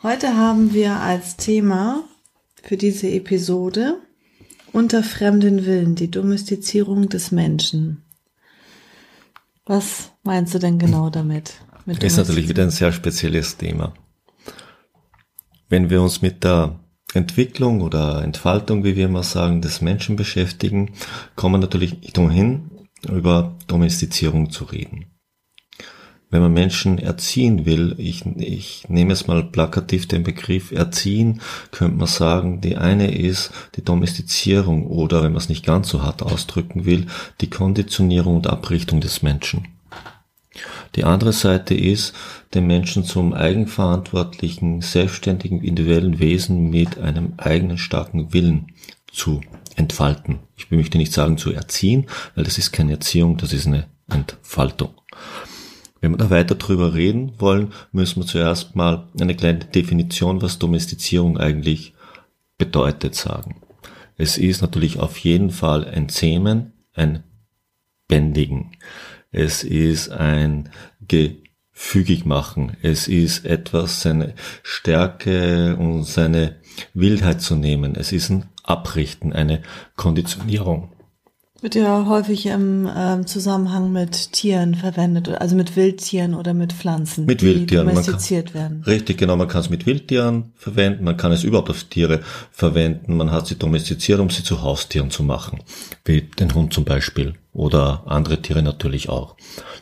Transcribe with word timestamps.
Heute 0.00 0.36
haben 0.36 0.74
wir 0.74 1.00
als 1.00 1.36
Thema 1.36 2.04
für 2.62 2.76
diese 2.76 3.10
Episode 3.10 4.00
unter 4.72 5.02
fremden 5.02 5.66
Willen 5.66 5.96
die 5.96 6.08
Domestizierung 6.08 7.08
des 7.08 7.32
Menschen. 7.32 8.04
Was 9.66 10.12
meinst 10.22 10.54
du 10.54 10.60
denn 10.60 10.78
genau 10.78 11.10
damit? 11.10 11.54
Mit 11.84 12.00
ist 12.04 12.16
natürlich 12.16 12.48
wieder 12.48 12.62
ein 12.62 12.70
sehr 12.70 12.92
spezielles 12.92 13.56
Thema. 13.56 13.92
Wenn 15.68 15.90
wir 15.90 16.00
uns 16.00 16.22
mit 16.22 16.44
der 16.44 16.78
Entwicklung 17.12 17.80
oder 17.80 18.22
Entfaltung, 18.22 18.84
wie 18.84 18.94
wir 18.94 19.06
immer 19.06 19.24
sagen, 19.24 19.62
des 19.62 19.80
Menschen 19.80 20.14
beschäftigen, 20.14 20.92
kommen 21.34 21.54
wir 21.56 21.58
natürlich 21.58 22.02
nicht 22.02 22.18
umhin, 22.18 22.70
über 23.08 23.56
Domestizierung 23.66 24.50
zu 24.50 24.62
reden 24.62 25.06
wenn 26.30 26.42
man 26.42 26.52
Menschen 26.52 26.98
erziehen 26.98 27.64
will, 27.64 27.94
ich, 27.96 28.26
ich 28.36 28.84
nehme 28.88 29.12
es 29.12 29.26
mal 29.26 29.42
plakativ 29.42 30.06
den 30.06 30.24
Begriff 30.24 30.72
erziehen, 30.72 31.40
könnte 31.70 31.96
man 31.96 32.06
sagen, 32.06 32.60
die 32.60 32.76
eine 32.76 33.14
ist 33.14 33.50
die 33.76 33.84
Domestizierung 33.84 34.86
oder, 34.86 35.22
wenn 35.22 35.32
man 35.32 35.40
es 35.40 35.48
nicht 35.48 35.64
ganz 35.64 35.88
so 35.88 36.02
hart 36.02 36.22
ausdrücken 36.22 36.84
will, 36.84 37.06
die 37.40 37.48
Konditionierung 37.50 38.36
und 38.36 38.46
Abrichtung 38.46 39.00
des 39.00 39.22
Menschen. 39.22 39.68
Die 40.96 41.04
andere 41.04 41.32
Seite 41.32 41.74
ist, 41.74 42.14
den 42.54 42.66
Menschen 42.66 43.04
zum 43.04 43.32
eigenverantwortlichen, 43.32 44.80
selbstständigen, 44.80 45.62
individuellen 45.62 46.18
Wesen 46.18 46.70
mit 46.70 46.98
einem 46.98 47.34
eigenen 47.36 47.78
starken 47.78 48.32
Willen 48.32 48.72
zu 49.12 49.40
entfalten. 49.76 50.40
Ich 50.56 50.70
möchte 50.70 50.98
nicht 50.98 51.12
sagen 51.12 51.38
zu 51.38 51.52
erziehen, 51.52 52.06
weil 52.34 52.44
das 52.44 52.58
ist 52.58 52.72
keine 52.72 52.92
Erziehung, 52.92 53.36
das 53.36 53.52
ist 53.52 53.66
eine 53.66 53.86
Entfaltung. 54.08 54.90
Wenn 56.00 56.12
wir 56.12 56.18
da 56.18 56.30
weiter 56.30 56.54
drüber 56.54 56.94
reden 56.94 57.32
wollen, 57.38 57.72
müssen 57.92 58.22
wir 58.22 58.26
zuerst 58.26 58.76
mal 58.76 59.08
eine 59.20 59.34
kleine 59.34 59.60
Definition, 59.60 60.42
was 60.42 60.58
Domestizierung 60.58 61.38
eigentlich 61.38 61.94
bedeutet, 62.56 63.14
sagen. 63.14 63.56
Es 64.16 64.36
ist 64.36 64.62
natürlich 64.62 64.98
auf 64.98 65.16
jeden 65.18 65.50
Fall 65.50 65.84
ein 65.84 66.08
Zähmen, 66.08 66.72
ein 66.92 67.22
Bändigen. 68.08 68.72
Es 69.30 69.62
ist 69.62 70.10
ein 70.10 70.70
gefügig 71.06 72.24
machen. 72.24 72.76
Es 72.82 73.06
ist 73.06 73.44
etwas, 73.44 74.02
seine 74.02 74.34
Stärke 74.62 75.76
und 75.76 76.04
seine 76.04 76.56
Wildheit 76.94 77.40
zu 77.40 77.54
nehmen. 77.54 77.94
Es 77.94 78.12
ist 78.12 78.30
ein 78.30 78.46
Abrichten, 78.64 79.32
eine 79.32 79.62
Konditionierung. 79.96 80.92
Wird 81.60 81.74
ja 81.74 82.06
häufig 82.06 82.46
im 82.46 82.86
äh, 82.86 83.26
Zusammenhang 83.26 83.90
mit 83.90 84.30
Tieren 84.32 84.76
verwendet, 84.76 85.28
also 85.28 85.56
mit 85.56 85.74
Wildtieren 85.74 86.36
oder 86.36 86.54
mit 86.54 86.72
Pflanzen, 86.72 87.26
mit 87.26 87.42
Wildtieren. 87.42 87.88
die 87.88 87.94
domestiziert 87.94 88.52
kann, 88.52 88.54
werden. 88.54 88.82
Richtig, 88.86 89.18
genau. 89.18 89.34
Man 89.34 89.48
kann 89.48 89.62
es 89.62 89.68
mit 89.68 89.84
Wildtieren 89.84 90.52
verwenden, 90.54 91.02
man 91.02 91.16
kann 91.16 91.32
es 91.32 91.42
überhaupt 91.42 91.68
auf 91.68 91.82
Tiere 91.82 92.20
verwenden. 92.52 93.16
Man 93.16 93.32
hat 93.32 93.48
sie 93.48 93.56
domestiziert, 93.56 94.20
um 94.20 94.30
sie 94.30 94.44
zu 94.44 94.62
Haustieren 94.62 95.10
zu 95.10 95.24
machen, 95.24 95.58
wie 96.04 96.22
den 96.22 96.54
Hund 96.54 96.72
zum 96.72 96.84
Beispiel 96.84 97.34
oder 97.52 98.04
andere 98.06 98.40
Tiere 98.40 98.62
natürlich 98.62 99.08
auch. 99.08 99.34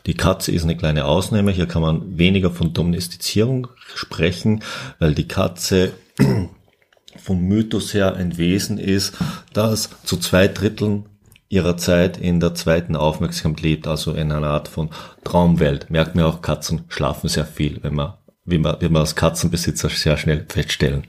Die 0.07 0.15
Katze 0.15 0.51
ist 0.51 0.63
eine 0.63 0.77
kleine 0.77 1.05
Ausnahme. 1.05 1.51
Hier 1.51 1.67
kann 1.67 1.83
man 1.83 2.17
weniger 2.17 2.49
von 2.49 2.73
Domestizierung 2.73 3.67
sprechen, 3.93 4.63
weil 4.97 5.13
die 5.13 5.27
Katze 5.27 5.91
vom 7.17 7.41
Mythos 7.41 7.93
her 7.93 8.15
ein 8.15 8.39
Wesen 8.39 8.79
ist, 8.79 9.13
das 9.53 9.91
zu 10.03 10.17
zwei 10.17 10.47
Dritteln 10.47 11.05
ihrer 11.49 11.77
Zeit 11.77 12.17
in 12.17 12.39
der 12.39 12.55
zweiten 12.55 12.95
Aufmerksamkeit 12.95 13.63
lebt, 13.63 13.87
also 13.87 14.13
in 14.13 14.31
einer 14.31 14.47
Art 14.47 14.67
von 14.67 14.89
Traumwelt. 15.23 15.89
Merkt 15.89 16.15
man 16.15 16.25
auch, 16.25 16.41
Katzen 16.41 16.85
schlafen 16.89 17.29
sehr 17.29 17.45
viel, 17.45 17.79
wenn 17.83 17.95
man, 17.95 18.13
wie 18.45 18.57
man, 18.57 18.77
wie 18.81 18.89
man 18.89 19.01
als 19.01 19.15
Katzenbesitzer 19.15 19.89
sehr 19.89 20.17
schnell 20.17 20.45
feststellen. 20.49 21.03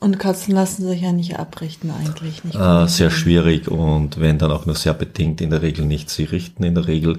Und 0.00 0.18
Katzen 0.18 0.54
lassen 0.54 0.86
sich 0.86 1.00
ja 1.00 1.12
nicht 1.12 1.38
abrichten 1.38 1.90
eigentlich. 1.90 2.44
Nicht 2.44 2.56
äh, 2.56 2.86
sehr 2.86 3.10
schwierig 3.10 3.68
und 3.68 4.20
wenn 4.20 4.38
dann 4.38 4.52
auch 4.52 4.66
nur 4.66 4.74
sehr 4.74 4.94
bedingt, 4.94 5.40
in 5.40 5.50
der 5.50 5.62
Regel 5.62 5.86
nicht. 5.86 6.10
Sie 6.10 6.24
richten 6.24 6.64
in 6.64 6.74
der 6.74 6.86
Regel 6.86 7.18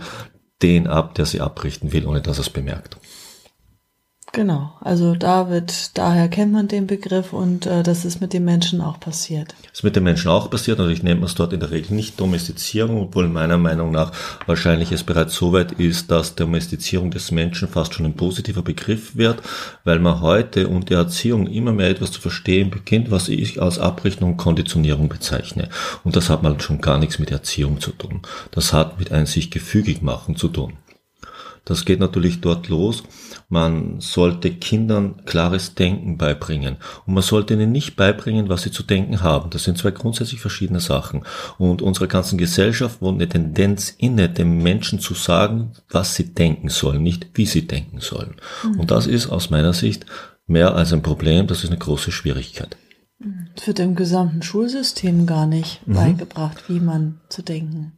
den 0.61 0.87
ab, 0.87 1.15
der 1.15 1.25
sie 1.25 1.41
abrichten 1.41 1.91
will, 1.91 2.05
ohne 2.05 2.21
dass 2.21 2.37
er 2.37 2.41
es 2.41 2.49
bemerkt. 2.49 2.97
Genau, 4.37 4.69
also 4.81 5.15
da 5.15 5.49
wird, 5.49 5.97
daher 5.97 6.27
kennt 6.27 6.51
man 6.51 6.67
den 6.67 6.85
Begriff 6.85 7.33
und 7.33 7.65
äh, 7.65 7.81
das 7.81 8.05
ist 8.05 8.21
mit 8.21 8.33
den 8.33 8.45
Menschen 8.45 8.81
auch 8.81 8.99
passiert. 8.99 9.55
Das 9.63 9.79
ist 9.79 9.83
mit 9.83 9.95
den 9.95 10.03
Menschen 10.03 10.29
auch 10.29 10.51
passiert, 10.51 10.77
natürlich 10.77 11.01
nennt 11.01 11.21
man 11.21 11.27
es 11.27 11.33
dort 11.33 11.53
in 11.53 11.59
der 11.59 11.71
Regel 11.71 11.95
nicht 11.95 12.19
Domestizierung, 12.19 13.01
obwohl 13.01 13.29
meiner 13.29 13.57
Meinung 13.57 13.89
nach 13.89 14.11
wahrscheinlich 14.45 14.91
es 14.91 15.01
bereits 15.01 15.33
so 15.33 15.53
weit 15.53 15.71
ist, 15.71 16.11
dass 16.11 16.35
Domestizierung 16.35 17.09
des 17.09 17.31
Menschen 17.31 17.67
fast 17.67 17.95
schon 17.95 18.05
ein 18.05 18.13
positiver 18.13 18.61
Begriff 18.61 19.15
wird, 19.15 19.41
weil 19.85 19.97
man 19.97 20.21
heute 20.21 20.67
und 20.67 20.91
der 20.91 20.99
Erziehung 20.99 21.47
immer 21.47 21.71
mehr 21.71 21.89
etwas 21.89 22.11
zu 22.11 22.21
verstehen 22.21 22.69
beginnt, 22.69 23.09
was 23.09 23.29
ich 23.29 23.59
als 23.59 23.79
Abrichtung 23.79 24.33
und 24.33 24.37
Konditionierung 24.37 25.09
bezeichne. 25.09 25.69
Und 26.03 26.15
das 26.15 26.29
hat 26.29 26.43
mal 26.43 26.59
schon 26.59 26.79
gar 26.79 26.99
nichts 26.99 27.17
mit 27.17 27.31
Erziehung 27.31 27.81
zu 27.81 27.89
tun. 27.89 28.21
Das 28.51 28.71
hat 28.71 28.99
mit 28.99 29.11
ein 29.11 29.25
sich 29.25 29.49
gefügig 29.49 30.03
machen 30.03 30.35
zu 30.35 30.47
tun. 30.47 30.73
Das 31.67 31.83
geht 31.83 31.99
natürlich 31.99 32.39
dort 32.39 32.69
los. 32.69 33.03
Man 33.49 33.99
sollte 33.99 34.51
Kindern 34.51 35.25
klares 35.25 35.75
Denken 35.75 36.17
beibringen. 36.17 36.77
Und 37.05 37.13
man 37.13 37.23
sollte 37.23 37.55
ihnen 37.55 37.73
nicht 37.73 37.97
beibringen, 37.97 38.47
was 38.47 38.61
sie 38.61 38.71
zu 38.71 38.83
denken 38.83 39.21
haben. 39.21 39.49
Das 39.49 39.65
sind 39.65 39.77
zwei 39.77 39.91
grundsätzlich 39.91 40.39
verschiedene 40.39 40.79
Sachen. 40.79 41.23
Und 41.57 41.81
unserer 41.81 42.07
ganzen 42.07 42.37
Gesellschaft 42.37 43.01
wohnt 43.01 43.21
eine 43.21 43.27
Tendenz 43.27 43.93
inne, 43.97 44.29
den 44.29 44.63
Menschen 44.63 44.99
zu 44.99 45.13
sagen, 45.13 45.73
was 45.89 46.15
sie 46.15 46.33
denken 46.33 46.69
sollen, 46.69 47.03
nicht 47.03 47.31
wie 47.33 47.45
sie 47.45 47.67
denken 47.67 47.99
sollen. 47.99 48.37
Mhm. 48.63 48.79
Und 48.79 48.91
das 48.91 49.05
ist 49.05 49.27
aus 49.27 49.49
meiner 49.49 49.73
Sicht 49.73 50.05
mehr 50.45 50.73
als 50.73 50.93
ein 50.93 51.01
Problem, 51.01 51.47
das 51.47 51.65
ist 51.65 51.69
eine 51.69 51.79
große 51.79 52.13
Schwierigkeit. 52.13 52.77
Es 53.57 53.67
wird 53.67 53.79
im 53.79 53.95
gesamten 53.95 54.41
Schulsystem 54.41 55.25
gar 55.25 55.47
nicht 55.47 55.85
mhm. 55.85 55.95
beigebracht, 55.95 56.69
wie 56.69 56.79
man 56.79 57.19
zu 57.27 57.41
denken 57.41 57.91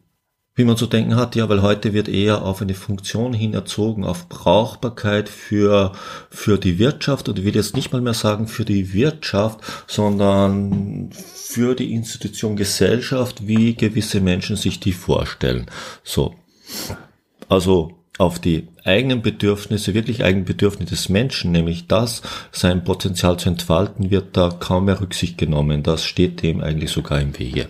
wie 0.59 0.65
man 0.65 0.75
zu 0.75 0.87
denken 0.87 1.15
hat, 1.15 1.37
ja, 1.37 1.47
weil 1.47 1.61
heute 1.61 1.93
wird 1.93 2.09
eher 2.09 2.43
auf 2.43 2.61
eine 2.61 2.73
Funktion 2.73 3.33
hin 3.33 3.53
erzogen, 3.53 4.03
auf 4.03 4.27
Brauchbarkeit 4.27 5.29
für, 5.29 5.93
für 6.29 6.57
die 6.57 6.77
Wirtschaft 6.77 7.29
und 7.29 7.39
ich 7.39 7.45
will 7.45 7.55
jetzt 7.55 7.77
nicht 7.77 7.93
mal 7.93 8.01
mehr 8.01 8.13
sagen 8.13 8.49
für 8.49 8.65
die 8.65 8.91
Wirtschaft, 8.91 9.61
sondern 9.87 11.11
für 11.13 11.75
die 11.75 11.93
Institution 11.93 12.57
Gesellschaft, 12.57 13.47
wie 13.47 13.73
gewisse 13.73 14.19
Menschen 14.19 14.57
sich 14.57 14.81
die 14.81 14.91
vorstellen. 14.91 15.67
So. 16.03 16.35
Also, 17.47 17.93
auf 18.17 18.37
die 18.37 18.67
eigenen 18.83 19.21
Bedürfnisse, 19.21 19.93
wirklich 19.93 20.25
eigenen 20.25 20.43
Bedürfnisse 20.43 20.89
des 20.89 21.07
Menschen, 21.07 21.53
nämlich 21.53 21.87
das, 21.87 22.21
sein 22.51 22.83
Potenzial 22.83 23.39
zu 23.39 23.47
entfalten, 23.47 24.11
wird 24.11 24.35
da 24.35 24.49
kaum 24.49 24.85
mehr 24.85 24.99
Rücksicht 24.99 25.37
genommen. 25.37 25.83
Das 25.83 26.03
steht 26.03 26.43
dem 26.43 26.59
eigentlich 26.59 26.91
sogar 26.91 27.21
im 27.21 27.39
Wege. 27.39 27.69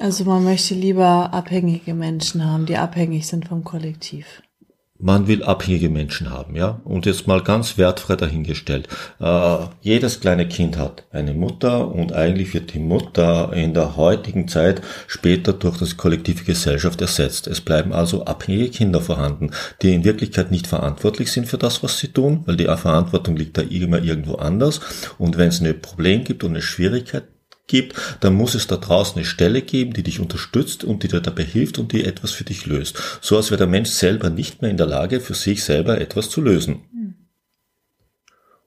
Also 0.00 0.24
man 0.24 0.44
möchte 0.44 0.74
lieber 0.74 1.34
abhängige 1.34 1.92
Menschen 1.92 2.42
haben, 2.50 2.64
die 2.64 2.78
abhängig 2.78 3.26
sind 3.26 3.48
vom 3.48 3.64
Kollektiv. 3.64 4.24
Man 4.98 5.28
will 5.28 5.42
abhängige 5.42 5.90
Menschen 5.90 6.30
haben, 6.30 6.56
ja. 6.56 6.80
Und 6.84 7.04
jetzt 7.04 7.26
mal 7.26 7.42
ganz 7.42 7.76
wertfrei 7.76 8.16
dahingestellt. 8.16 8.88
Äh, 9.18 9.58
jedes 9.82 10.20
kleine 10.20 10.48
Kind 10.48 10.78
hat 10.78 11.04
eine 11.10 11.34
Mutter 11.34 11.88
und 11.88 12.14
eigentlich 12.14 12.54
wird 12.54 12.72
die 12.72 12.78
Mutter 12.78 13.52
in 13.52 13.74
der 13.74 13.96
heutigen 13.96 14.48
Zeit 14.48 14.80
später 15.06 15.52
durch 15.52 15.76
das 15.76 15.98
kollektive 15.98 16.44
Gesellschaft 16.44 17.02
ersetzt. 17.02 17.46
Es 17.46 17.60
bleiben 17.60 17.92
also 17.92 18.24
abhängige 18.24 18.70
Kinder 18.70 19.02
vorhanden, 19.02 19.50
die 19.82 19.94
in 19.94 20.04
Wirklichkeit 20.04 20.50
nicht 20.50 20.66
verantwortlich 20.66 21.30
sind 21.30 21.46
für 21.46 21.58
das, 21.58 21.82
was 21.82 21.98
sie 21.98 22.08
tun, 22.08 22.42
weil 22.46 22.56
die 22.56 22.64
Verantwortung 22.64 23.36
liegt 23.36 23.58
da 23.58 23.62
immer 23.62 24.02
irgendwo 24.02 24.36
anders. 24.36 24.80
Und 25.18 25.36
wenn 25.36 25.48
es 25.48 25.60
ein 25.60 25.80
Problem 25.80 26.24
gibt 26.24 26.42
und 26.42 26.52
eine 26.52 26.62
Schwierigkeit, 26.62 27.24
gibt, 27.70 27.96
dann 28.20 28.34
muss 28.34 28.54
es 28.54 28.66
da 28.66 28.76
draußen 28.76 29.16
eine 29.16 29.24
Stelle 29.24 29.62
geben, 29.62 29.92
die 29.92 30.02
dich 30.02 30.20
unterstützt 30.20 30.84
und 30.84 31.02
die 31.02 31.08
dir 31.08 31.20
dabei 31.20 31.44
hilft 31.44 31.78
und 31.78 31.92
die 31.92 32.04
etwas 32.04 32.32
für 32.32 32.44
dich 32.44 32.66
löst. 32.66 32.98
So 33.20 33.36
als 33.36 33.50
wäre 33.50 33.58
der 33.58 33.66
Mensch 33.66 33.90
selber 33.90 34.28
nicht 34.28 34.60
mehr 34.60 34.70
in 34.70 34.76
der 34.76 34.86
Lage, 34.86 35.20
für 35.20 35.34
sich 35.34 35.62
selber 35.64 36.00
etwas 36.00 36.28
zu 36.28 36.40
lösen. 36.40 36.82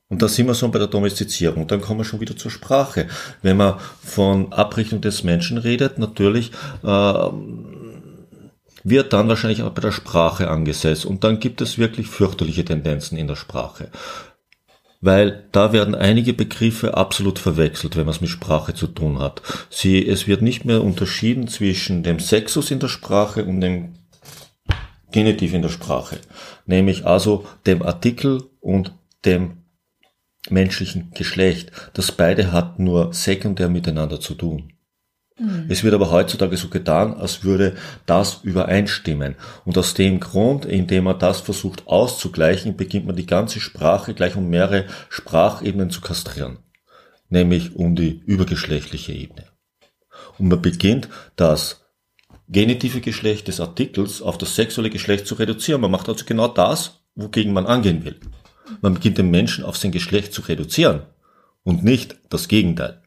Und 0.07 0.21
da 0.21 0.27
sind 0.27 0.47
wir 0.47 0.55
schon 0.55 0.71
bei 0.71 0.79
der 0.79 0.87
Domestizierung. 0.87 1.67
Dann 1.67 1.81
kommen 1.81 1.99
wir 1.99 2.05
schon 2.05 2.21
wieder 2.21 2.37
zur 2.37 2.51
Sprache. 2.51 3.07
Wenn 3.41 3.57
man 3.57 3.79
von 4.03 4.53
Abrichtung 4.53 5.01
des 5.01 5.23
Menschen 5.23 5.57
redet, 5.57 5.97
natürlich 5.97 6.51
äh, 6.83 7.29
wird 8.83 9.13
dann 9.13 9.27
wahrscheinlich 9.27 9.63
auch 9.63 9.71
bei 9.71 9.81
der 9.81 9.91
Sprache 9.91 10.49
angesetzt 10.49 11.05
und 11.05 11.23
dann 11.23 11.39
gibt 11.39 11.61
es 11.61 11.77
wirklich 11.77 12.07
fürchterliche 12.07 12.65
Tendenzen 12.65 13.17
in 13.17 13.27
der 13.27 13.35
Sprache. 13.35 13.89
Weil 15.05 15.43
da 15.51 15.73
werden 15.73 15.95
einige 15.95 16.33
Begriffe 16.33 16.95
absolut 16.95 17.37
verwechselt, 17.37 17.97
wenn 17.97 18.05
man 18.05 18.15
es 18.15 18.21
mit 18.21 18.29
Sprache 18.29 18.73
zu 18.73 18.87
tun 18.87 19.19
hat. 19.19 19.41
Sie, 19.69 20.07
es 20.07 20.27
wird 20.27 20.41
nicht 20.41 20.63
mehr 20.63 20.81
unterschieden 20.81 21.49
zwischen 21.49 22.03
dem 22.03 22.19
Sexus 22.19 22.71
in 22.71 22.79
der 22.79 22.87
Sprache 22.87 23.43
und 23.43 23.59
dem 23.59 23.95
Genitiv 25.11 25.53
in 25.53 25.61
der 25.61 25.69
Sprache. 25.69 26.19
Nämlich 26.65 27.05
also 27.05 27.45
dem 27.65 27.81
Artikel 27.83 28.43
und 28.61 28.93
dem 29.25 29.57
menschlichen 30.49 31.11
Geschlecht. 31.13 31.71
Das 31.93 32.13
beide 32.13 32.53
hat 32.53 32.79
nur 32.79 33.13
sekundär 33.13 33.67
miteinander 33.67 34.21
zu 34.21 34.35
tun. 34.35 34.72
Mhm. 35.43 35.65
Es 35.67 35.83
wird 35.83 35.93
aber 35.93 36.09
heutzutage 36.09 36.55
so 36.55 36.69
getan, 36.69 37.13
als 37.13 37.43
würde 37.43 37.75
das 38.05 38.39
übereinstimmen. 38.43 39.35
Und 39.65 39.77
aus 39.77 39.93
dem 39.93 40.19
Grund, 40.19 40.65
indem 40.65 41.05
man 41.05 41.19
das 41.19 41.41
versucht 41.41 41.87
auszugleichen, 41.87 42.77
beginnt 42.77 43.05
man 43.05 43.15
die 43.15 43.25
ganze 43.25 43.59
Sprache 43.59 44.13
gleich 44.13 44.35
um 44.35 44.49
mehrere 44.49 44.85
Sprachebenen 45.09 45.89
zu 45.89 46.01
kastrieren. 46.01 46.59
Nämlich 47.29 47.75
um 47.75 47.95
die 47.95 48.21
übergeschlechtliche 48.25 49.11
Ebene. 49.11 49.45
Und 50.37 50.47
man 50.47 50.61
beginnt 50.61 51.09
das 51.35 51.81
genitive 52.47 53.01
Geschlecht 53.01 53.47
des 53.47 53.59
Artikels 53.59 54.21
auf 54.21 54.37
das 54.37 54.55
sexuelle 54.55 54.89
Geschlecht 54.89 55.27
zu 55.27 55.35
reduzieren. 55.35 55.81
Man 55.81 55.91
macht 55.91 56.07
also 56.07 56.25
genau 56.25 56.47
das, 56.47 57.01
wogegen 57.15 57.53
man 57.53 57.65
angehen 57.65 58.05
will. 58.05 58.19
Man 58.81 58.93
beginnt 58.93 59.17
den 59.17 59.31
Menschen 59.31 59.65
auf 59.65 59.77
sein 59.77 59.91
Geschlecht 59.91 60.33
zu 60.33 60.43
reduzieren 60.43 61.01
und 61.63 61.83
nicht 61.83 62.15
das 62.29 62.47
Gegenteil. 62.47 63.02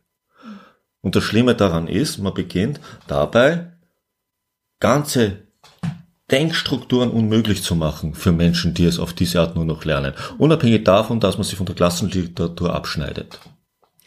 Und 1.06 1.14
das 1.14 1.22
Schlimme 1.22 1.54
daran 1.54 1.86
ist, 1.86 2.18
man 2.18 2.34
beginnt 2.34 2.80
dabei 3.06 3.70
ganze 4.80 5.44
Denkstrukturen 6.32 7.10
unmöglich 7.10 7.62
zu 7.62 7.76
machen 7.76 8.14
für 8.14 8.32
Menschen, 8.32 8.74
die 8.74 8.86
es 8.86 8.98
auf 8.98 9.12
diese 9.12 9.40
Art 9.40 9.54
nur 9.54 9.64
noch 9.64 9.84
lernen. 9.84 10.14
Unabhängig 10.36 10.82
davon, 10.82 11.20
dass 11.20 11.38
man 11.38 11.44
sie 11.44 11.54
von 11.54 11.64
der 11.64 11.76
Klassenliteratur 11.76 12.74
abschneidet. 12.74 13.38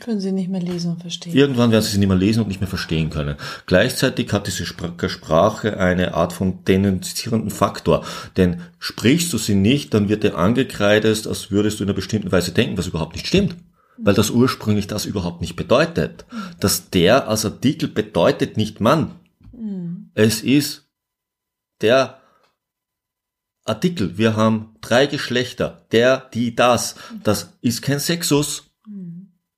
Können 0.02 0.20
sie 0.20 0.34
nicht 0.34 0.50
mehr 0.50 0.60
lesen 0.60 0.92
und 0.92 1.00
verstehen. 1.00 1.34
Irgendwann 1.34 1.72
werden 1.72 1.84
sie 1.84 1.92
sie 1.92 2.00
nicht 2.00 2.10
mehr 2.10 2.18
lesen 2.18 2.42
und 2.42 2.50
nicht 2.50 2.60
mehr 2.60 2.68
verstehen 2.68 3.10
können. 3.10 3.38
Gleichzeitig 3.66 4.34
hat 4.34 4.48
diese 4.48 4.66
Sprache 4.66 5.80
eine 5.80 6.16
Art 6.16 6.34
von 6.34 6.66
denunzierenden 6.66 7.50
Faktor. 7.50 8.04
Denn 8.36 8.60
sprichst 8.78 9.32
du 9.32 9.38
sie 9.38 9.56
nicht, 9.56 9.94
dann 9.94 10.10
wird 10.10 10.24
dir 10.24 10.38
angekreidet, 10.38 11.26
als 11.28 11.50
würdest 11.50 11.80
du 11.80 11.86
in 11.86 11.90
einer 11.90 11.96
bestimmten 11.96 12.34
Weise 12.34 12.52
denken, 12.52 12.78
was 12.78 12.88
überhaupt 12.88 13.16
nicht 13.16 13.28
stimmt. 13.28 13.56
Weil 14.02 14.14
das 14.14 14.30
ursprünglich 14.30 14.88
das 14.88 15.06
überhaupt 15.06 15.42
nicht 15.42 15.56
bedeutet. 15.56 16.26
Das 16.60 16.90
der 16.90 17.28
als 17.28 17.46
Artikel 17.46 17.90
bedeutet 17.90 18.58
nicht 18.58 18.80
Mann. 18.80 19.16
Mhm. 19.52 20.12
Es 20.14 20.42
ist 20.42 20.90
der 21.82 22.20
Artikel. 23.66 24.18
Wir 24.18 24.36
haben 24.36 24.76
drei 24.82 25.06
Geschlechter. 25.06 25.86
Der, 25.92 26.30
die, 26.34 26.56
das. 26.56 26.96
Das 27.24 27.58
ist 27.62 27.82
kein 27.82 28.00
Sexus. 28.00 28.72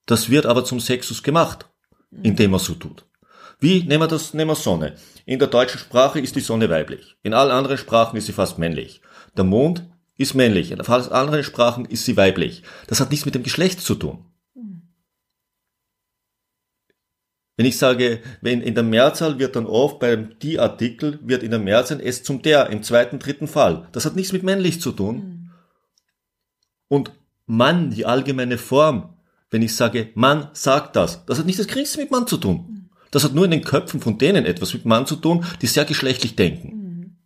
Das 0.06 0.30
wird 0.30 0.46
aber 0.46 0.66
zum 0.66 0.80
Sexus 0.80 1.24
gemacht, 1.24 1.70
indem 2.24 2.52
man 2.52 2.60
so 2.60 2.74
tut. 2.74 3.06
Wie 3.60 3.84
nehmen 3.84 4.02
wir 4.02 4.08
das, 4.08 4.34
nehmen 4.34 4.50
wir 4.50 4.56
Sonne. 4.56 4.96
In 5.26 5.40
der 5.40 5.48
deutschen 5.48 5.80
Sprache 5.80 6.20
ist 6.20 6.36
die 6.36 6.42
Sonne 6.42 6.70
weiblich. 6.70 7.16
In 7.22 7.34
allen 7.34 7.52
anderen 7.52 7.78
Sprachen 7.78 8.18
ist 8.18 8.26
sie 8.26 8.34
fast 8.34 8.58
männlich. 8.58 9.02
Der 9.38 9.44
Mond 9.44 9.88
ist 10.18 10.34
männlich. 10.34 10.72
In 10.72 10.84
fast 10.84 11.12
anderen 11.12 11.44
Sprachen 11.44 11.86
ist 11.86 12.06
sie 12.06 12.18
weiblich. 12.18 12.64
Das 12.88 13.00
hat 13.00 13.12
nichts 13.12 13.26
mit 13.26 13.36
dem 13.36 13.44
Geschlecht 13.44 13.82
zu 13.82 13.96
tun. 13.96 14.26
Wenn 17.62 17.68
ich 17.68 17.78
sage, 17.78 18.22
wenn 18.42 18.60
in 18.62 18.74
der 18.74 18.84
Mehrzahl 18.84 19.38
wird 19.38 19.56
dann 19.56 19.68
oft 19.68 20.00
beim 20.00 20.40
die 20.40 20.58
Artikel 20.58 21.20
wird 21.22 21.44
in 21.44 21.52
der 21.52 21.60
Mehrzahl 21.60 22.02
es 22.02 22.24
zum 22.24 22.42
der 22.42 22.72
im 22.72 22.82
zweiten, 22.82 23.20
dritten 23.20 23.48
Fall. 23.48 23.88
Das 23.92 24.04
hat 24.04 24.16
nichts 24.16 24.34
mit 24.34 24.42
männlich 24.42 24.82
zu 24.82 24.92
tun. 24.92 25.52
Und 26.88 27.12
Mann, 27.46 27.92
die 27.92 28.08
allgemeine 28.08 28.58
Form, 28.58 29.14
wenn 29.52 29.62
ich 29.62 29.76
sage, 29.76 30.10
Mann 30.16 30.50
sagt 30.54 30.96
das. 30.96 31.24
Das 31.28 31.38
hat 31.38 31.46
nicht 31.46 31.60
das 31.60 31.68
geringste 31.68 32.00
mit 32.00 32.10
Mann 32.10 32.26
zu 32.26 32.38
tun. 32.38 32.90
Das 33.12 33.24
hat 33.24 33.36
nur 33.36 33.46
in 33.46 33.52
den 33.52 33.64
Köpfen 33.64 34.02
von 34.02 34.18
denen 34.18 34.48
etwas 34.48 34.74
mit 34.74 34.86
Mann 34.86 35.06
zu 35.06 35.16
tun, 35.16 35.46
die 35.62 35.68
sehr 35.68 35.86
geschlechtlich 35.86 36.36
denken. 36.36 37.20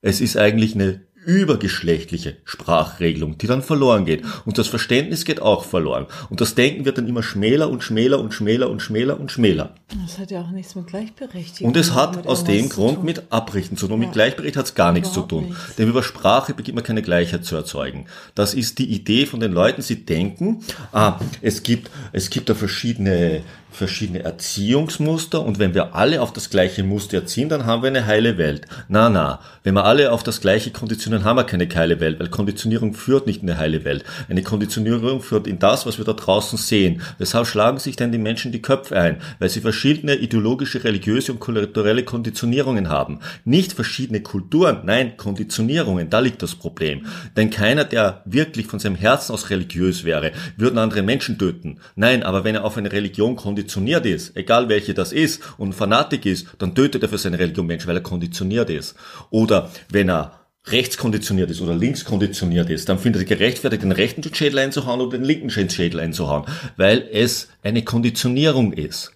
Es 0.00 0.20
ist 0.20 0.36
eigentlich 0.36 0.74
eine 0.74 1.06
übergeschlechtliche 1.24 2.36
Sprachregelung, 2.44 3.38
die 3.38 3.46
dann 3.46 3.62
verloren 3.62 4.04
geht. 4.04 4.22
Und 4.44 4.58
das 4.58 4.68
Verständnis 4.68 5.24
geht 5.24 5.40
auch 5.40 5.64
verloren. 5.64 6.06
Und 6.30 6.40
das 6.40 6.54
Denken 6.54 6.84
wird 6.84 6.98
dann 6.98 7.06
immer 7.06 7.22
schmäler 7.22 7.70
und 7.70 7.82
schmäler 7.82 8.20
und 8.20 8.32
schmäler 8.32 8.70
und 8.70 8.80
schmäler 8.80 9.20
und 9.20 9.30
schmäler. 9.30 9.74
Das 10.02 10.18
hat 10.18 10.30
ja 10.30 10.40
auch 10.40 10.50
nichts 10.50 10.74
mit 10.74 10.86
Gleichberechtigung. 10.86 11.68
Und 11.68 11.76
es 11.76 11.94
hat 11.94 12.26
aus 12.26 12.44
dem 12.44 12.68
Grund 12.68 13.04
mit 13.04 13.24
Abrichten 13.30 13.76
zu 13.76 13.86
tun. 13.86 14.00
Ja. 14.00 14.06
Mit 14.06 14.14
Gleichberechtigung 14.14 14.60
hat 14.60 14.66
es 14.66 14.74
gar 14.74 14.92
nichts 14.92 15.12
zu 15.12 15.22
tun. 15.22 15.48
Nichts. 15.48 15.76
Denn 15.76 15.88
über 15.88 16.02
Sprache 16.02 16.54
beginnt 16.54 16.76
man 16.76 16.84
keine 16.84 17.02
Gleichheit 17.02 17.44
zu 17.44 17.54
erzeugen. 17.54 18.06
Das 18.34 18.54
ist 18.54 18.78
die 18.78 18.90
Idee 18.90 19.26
von 19.26 19.40
den 19.40 19.52
Leuten. 19.52 19.82
Sie 19.82 20.04
denken, 20.06 20.62
ah, 20.92 21.18
es 21.42 21.62
gibt, 21.62 21.90
es 22.12 22.30
gibt 22.30 22.48
da 22.48 22.54
verschiedene 22.54 23.42
verschiedene 23.70 24.22
Erziehungsmuster 24.22 25.40
und 25.42 25.58
wenn 25.58 25.74
wir 25.74 25.94
alle 25.94 26.20
auf 26.20 26.32
das 26.32 26.50
gleiche 26.50 26.82
Muster 26.82 27.18
erziehen, 27.18 27.48
dann 27.48 27.66
haben 27.66 27.82
wir 27.82 27.88
eine 27.88 28.06
heile 28.06 28.36
Welt. 28.36 28.66
Na, 28.88 29.08
na, 29.08 29.40
wenn 29.62 29.74
wir 29.74 29.84
alle 29.84 30.12
auf 30.12 30.22
das 30.22 30.40
gleiche 30.40 30.70
konditionieren, 30.70 31.24
haben 31.24 31.36
wir 31.36 31.44
keine 31.44 31.68
heile 31.74 32.00
Welt, 32.00 32.18
weil 32.18 32.28
Konditionierung 32.28 32.94
führt 32.94 33.26
nicht 33.26 33.42
in 33.42 33.50
eine 33.50 33.58
heile 33.58 33.84
Welt. 33.84 34.04
Eine 34.28 34.42
Konditionierung 34.42 35.22
führt 35.22 35.46
in 35.46 35.58
das, 35.58 35.86
was 35.86 35.98
wir 35.98 36.04
da 36.04 36.12
draußen 36.12 36.58
sehen. 36.58 37.02
Weshalb 37.18 37.46
schlagen 37.46 37.78
sich 37.78 37.96
denn 37.96 38.12
die 38.12 38.18
Menschen 38.18 38.52
die 38.52 38.62
Köpfe 38.62 38.98
ein? 38.98 39.20
Weil 39.38 39.48
sie 39.48 39.60
verschiedene 39.60 40.16
ideologische, 40.16 40.82
religiöse 40.82 41.32
und 41.32 41.40
kulturelle 41.40 42.04
Konditionierungen 42.04 42.88
haben. 42.88 43.20
Nicht 43.44 43.72
verschiedene 43.72 44.20
Kulturen, 44.20 44.80
nein, 44.84 45.16
Konditionierungen, 45.16 46.10
da 46.10 46.20
liegt 46.20 46.42
das 46.42 46.54
Problem. 46.54 47.06
Denn 47.36 47.50
keiner, 47.50 47.84
der 47.84 48.22
wirklich 48.24 48.66
von 48.66 48.78
seinem 48.78 48.96
Herzen 48.96 49.32
aus 49.32 49.50
religiös 49.50 50.04
wäre, 50.04 50.32
würde 50.56 50.80
andere 50.80 51.02
Menschen 51.02 51.38
töten. 51.38 51.78
Nein, 51.94 52.22
aber 52.22 52.44
wenn 52.44 52.54
er 52.54 52.64
auf 52.64 52.76
eine 52.76 52.92
Religion 52.92 53.36
konditioniert, 53.36 53.59
konditioniert 53.60 54.06
ist, 54.06 54.36
egal 54.36 54.68
welche 54.68 54.94
das 54.94 55.12
ist, 55.12 55.42
und 55.58 55.74
Fanatik 55.74 56.24
ist, 56.24 56.46
dann 56.58 56.74
tötet 56.74 57.02
er 57.02 57.08
für 57.08 57.18
seine 57.18 57.38
Religion 57.38 57.66
Menschen, 57.66 57.88
weil 57.88 57.96
er 57.96 58.02
konditioniert 58.02 58.70
ist. 58.70 58.94
Oder 59.30 59.70
wenn 59.90 60.08
er 60.08 60.40
rechtskonditioniert 60.66 61.50
ist 61.50 61.60
oder 61.60 61.74
linkskonditioniert 61.74 62.70
ist, 62.70 62.88
dann 62.88 62.98
findet 62.98 63.22
er 63.22 63.36
gerechtfertigt, 63.36 63.82
den 63.82 63.92
rechten 63.92 64.22
Schädel 64.34 64.58
einzuhauen 64.58 65.00
oder 65.00 65.18
den 65.18 65.24
linken 65.24 65.50
Schädel 65.50 66.00
einzuhauen, 66.00 66.44
weil 66.76 67.08
es 67.12 67.48
eine 67.62 67.82
Konditionierung 67.82 68.72
ist. 68.72 69.12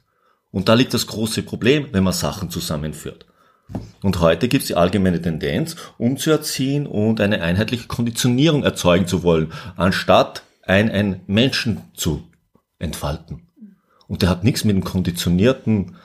Und 0.50 0.68
da 0.68 0.74
liegt 0.74 0.94
das 0.94 1.06
große 1.06 1.42
Problem, 1.42 1.88
wenn 1.92 2.04
man 2.04 2.12
Sachen 2.12 2.50
zusammenführt. 2.50 3.26
Und 4.02 4.20
heute 4.20 4.48
gibt 4.48 4.62
es 4.62 4.68
die 4.68 4.74
allgemeine 4.74 5.20
Tendenz, 5.20 5.76
umzuerziehen 5.96 6.86
und 6.86 7.20
eine 7.20 7.40
einheitliche 7.40 7.88
Konditionierung 7.88 8.62
erzeugen 8.62 9.06
zu 9.06 9.22
wollen, 9.22 9.52
anstatt 9.76 10.42
ein, 10.62 10.90
ein 10.90 11.22
Menschen 11.26 11.80
zu 11.94 12.24
entfalten. 12.78 13.44
Und 14.08 14.22
der 14.22 14.28
hat 14.28 14.44
nichts 14.44 14.64
mit 14.64 14.76
dem 14.76 14.84
konditionierten, 14.84 15.96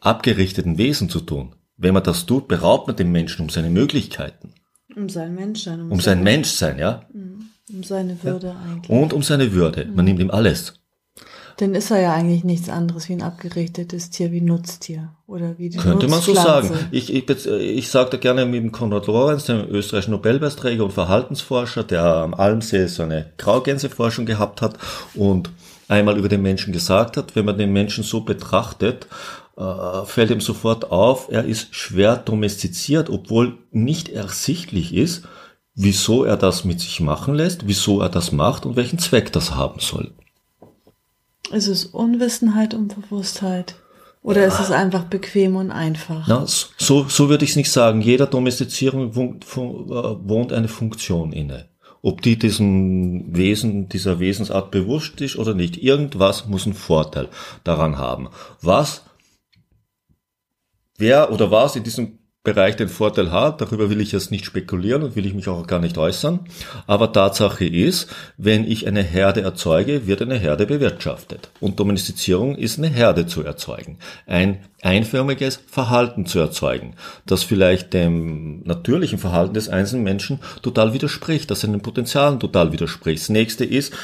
abgerichteten 0.00 0.78
Wesen 0.78 1.08
zu 1.08 1.20
tun. 1.20 1.54
Wenn 1.76 1.94
man 1.94 2.02
das 2.02 2.26
tut, 2.26 2.48
beraubt 2.48 2.86
man 2.86 2.96
den 2.96 3.12
Menschen 3.12 3.42
um 3.42 3.48
seine 3.48 3.70
Möglichkeiten. 3.70 4.54
Um 4.94 5.08
sein 5.08 5.34
Menschsein. 5.34 5.80
Um, 5.80 5.92
um 5.92 6.00
sein, 6.00 6.18
sein 6.18 6.24
Menschsein, 6.24 6.78
ja. 6.78 7.02
Mhm. 7.12 7.46
Um 7.72 7.82
seine 7.82 8.22
Würde 8.22 8.48
ja. 8.48 8.56
eigentlich. 8.56 8.90
Und 8.90 9.12
um 9.12 9.22
seine 9.22 9.52
Würde. 9.52 9.86
Man 9.86 9.96
mhm. 9.96 10.04
nimmt 10.04 10.20
ihm 10.20 10.30
alles. 10.30 10.74
Dann 11.58 11.74
ist 11.74 11.90
er 11.90 12.00
ja 12.00 12.14
eigentlich 12.14 12.44
nichts 12.44 12.68
anderes 12.68 13.08
wie 13.08 13.12
ein 13.14 13.22
abgerichtetes 13.22 14.10
Tier, 14.10 14.32
wie 14.32 14.40
Nutztier. 14.40 15.14
Oder 15.26 15.58
wie 15.58 15.68
die 15.68 15.78
Könnte 15.78 16.08
man 16.08 16.20
so 16.20 16.34
sagen. 16.34 16.70
Ich, 16.90 17.12
ich, 17.12 17.28
ich 17.28 17.88
sage 17.88 18.10
da 18.10 18.16
gerne 18.16 18.46
mit 18.46 18.62
dem 18.62 18.72
Konrad 18.72 19.06
Lorenz, 19.06 19.44
dem 19.44 19.68
österreichischen 19.68 20.12
Nobelpreisträger 20.12 20.84
und 20.84 20.92
Verhaltensforscher, 20.92 21.84
der 21.84 22.04
am 22.04 22.34
Almsee 22.34 22.86
so 22.86 23.02
eine 23.02 23.32
Graugänseforschung 23.36 24.26
gehabt 24.26 24.62
hat 24.62 24.78
und 25.14 25.50
einmal 25.92 26.18
über 26.18 26.28
den 26.28 26.42
Menschen 26.42 26.72
gesagt 26.72 27.16
hat. 27.16 27.36
Wenn 27.36 27.44
man 27.44 27.58
den 27.58 27.72
Menschen 27.72 28.02
so 28.02 28.22
betrachtet, 28.22 29.06
äh, 29.56 30.04
fällt 30.06 30.30
ihm 30.30 30.40
sofort 30.40 30.90
auf, 30.90 31.28
er 31.30 31.44
ist 31.44 31.74
schwer 31.74 32.16
domestiziert, 32.16 33.10
obwohl 33.10 33.58
nicht 33.70 34.08
ersichtlich 34.08 34.94
ist, 34.94 35.24
wieso 35.74 36.24
er 36.24 36.36
das 36.36 36.64
mit 36.64 36.80
sich 36.80 37.00
machen 37.00 37.34
lässt, 37.34 37.66
wieso 37.66 38.00
er 38.00 38.08
das 38.08 38.32
macht 38.32 38.66
und 38.66 38.76
welchen 38.76 38.98
Zweck 38.98 39.32
das 39.32 39.54
haben 39.54 39.80
soll. 39.80 40.12
Ist 41.50 41.68
es 41.68 41.84
Unwissenheit 41.84 42.72
und 42.72 42.94
Bewusstheit? 42.94 43.74
Oder 44.22 44.46
ist 44.46 44.60
es 44.60 44.70
einfach 44.70 45.04
bequem 45.04 45.56
und 45.56 45.72
einfach? 45.72 46.26
Na, 46.28 46.44
so, 46.46 47.06
so 47.08 47.28
würde 47.28 47.44
ich 47.44 47.50
es 47.50 47.56
nicht 47.56 47.72
sagen. 47.72 48.00
Jeder 48.00 48.26
Domestizierung 48.26 49.10
äh, 49.10 49.36
wohnt 49.56 50.52
eine 50.52 50.68
Funktion 50.68 51.32
inne 51.32 51.71
ob 52.02 52.20
die 52.20 52.36
diesem 52.36 53.34
Wesen, 53.34 53.88
dieser 53.88 54.18
Wesensart 54.18 54.72
bewusst 54.72 55.20
ist 55.20 55.36
oder 55.36 55.54
nicht. 55.54 55.76
Irgendwas 55.76 56.46
muss 56.46 56.66
einen 56.66 56.74
Vorteil 56.74 57.28
daran 57.62 57.96
haben. 57.96 58.28
Was, 58.60 59.04
wer 60.98 61.32
oder 61.32 61.50
was 61.52 61.76
in 61.76 61.84
diesem 61.84 62.18
Bereich 62.44 62.74
den 62.74 62.88
Vorteil 62.88 63.30
hat, 63.30 63.60
darüber 63.60 63.88
will 63.88 64.00
ich 64.00 64.10
jetzt 64.10 64.32
nicht 64.32 64.44
spekulieren 64.44 65.04
und 65.04 65.14
will 65.14 65.26
ich 65.26 65.34
mich 65.34 65.46
auch 65.46 65.64
gar 65.68 65.78
nicht 65.78 65.96
äußern. 65.96 66.40
Aber 66.88 67.12
Tatsache 67.12 67.64
ist, 67.64 68.08
wenn 68.36 68.66
ich 68.66 68.88
eine 68.88 69.04
Herde 69.04 69.42
erzeuge, 69.42 70.08
wird 70.08 70.22
eine 70.22 70.38
Herde 70.38 70.66
bewirtschaftet. 70.66 71.52
Und 71.60 71.78
Domestizierung 71.78 72.56
ist 72.56 72.78
eine 72.78 72.88
Herde 72.88 73.26
zu 73.26 73.44
erzeugen. 73.44 73.98
Ein 74.26 74.58
einförmiges 74.82 75.60
Verhalten 75.68 76.26
zu 76.26 76.40
erzeugen, 76.40 76.94
das 77.26 77.44
vielleicht 77.44 77.94
dem 77.94 78.64
natürlichen 78.64 79.18
Verhalten 79.18 79.54
des 79.54 79.68
einzelnen 79.68 80.02
Menschen 80.02 80.40
total 80.62 80.92
widerspricht, 80.92 81.48
das 81.48 81.60
seinen 81.60 81.80
Potenzialen 81.80 82.40
total 82.40 82.72
widerspricht. 82.72 83.22
Das 83.22 83.28
nächste 83.28 83.64
ist, 83.64 83.94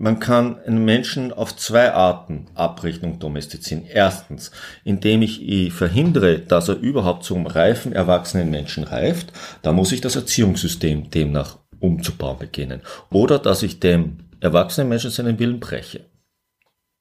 man 0.00 0.18
kann 0.18 0.58
einen 0.60 0.86
Menschen 0.86 1.30
auf 1.30 1.54
zwei 1.56 1.92
Arten 1.92 2.46
abrichten 2.54 3.12
und 3.12 3.22
domestizieren. 3.22 3.84
Erstens, 3.84 4.50
indem 4.82 5.20
ich 5.20 5.74
verhindere, 5.74 6.38
dass 6.38 6.70
er 6.70 6.78
überhaupt 6.78 7.24
zum 7.24 7.46
reifen, 7.46 7.92
erwachsenen 7.92 8.48
Menschen 8.48 8.84
reift. 8.84 9.30
Da 9.60 9.72
muss 9.72 9.92
ich 9.92 10.00
das 10.00 10.16
Erziehungssystem 10.16 11.10
demnach 11.10 11.58
umzubauen 11.80 12.38
beginnen. 12.38 12.80
Oder 13.10 13.38
dass 13.38 13.62
ich 13.62 13.78
dem 13.78 14.20
erwachsenen 14.40 14.88
Menschen 14.88 15.10
seinen 15.10 15.38
Willen 15.38 15.60
breche. 15.60 16.06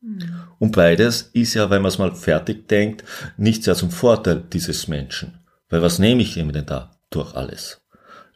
Mhm. 0.02 0.34
Und 0.60 0.76
beides 0.76 1.30
ist 1.32 1.54
ja, 1.54 1.70
wenn 1.70 1.82
man 1.82 1.90
es 1.90 2.00
mal 2.00 2.14
fertig 2.14 2.68
denkt, 2.68 3.06
nicht 3.38 3.64
sehr 3.64 3.76
zum 3.76 3.92
Vorteil 3.92 4.44
dieses 4.52 4.90
Menschen. 4.90 5.40
Weil 5.70 5.82
was 5.82 6.00
nehme 6.00 6.22
ich 6.22 6.36
ihm 6.36 6.52
denn 6.52 6.66
da 6.66 6.92
durch 7.12 7.34
alles? 7.34 7.80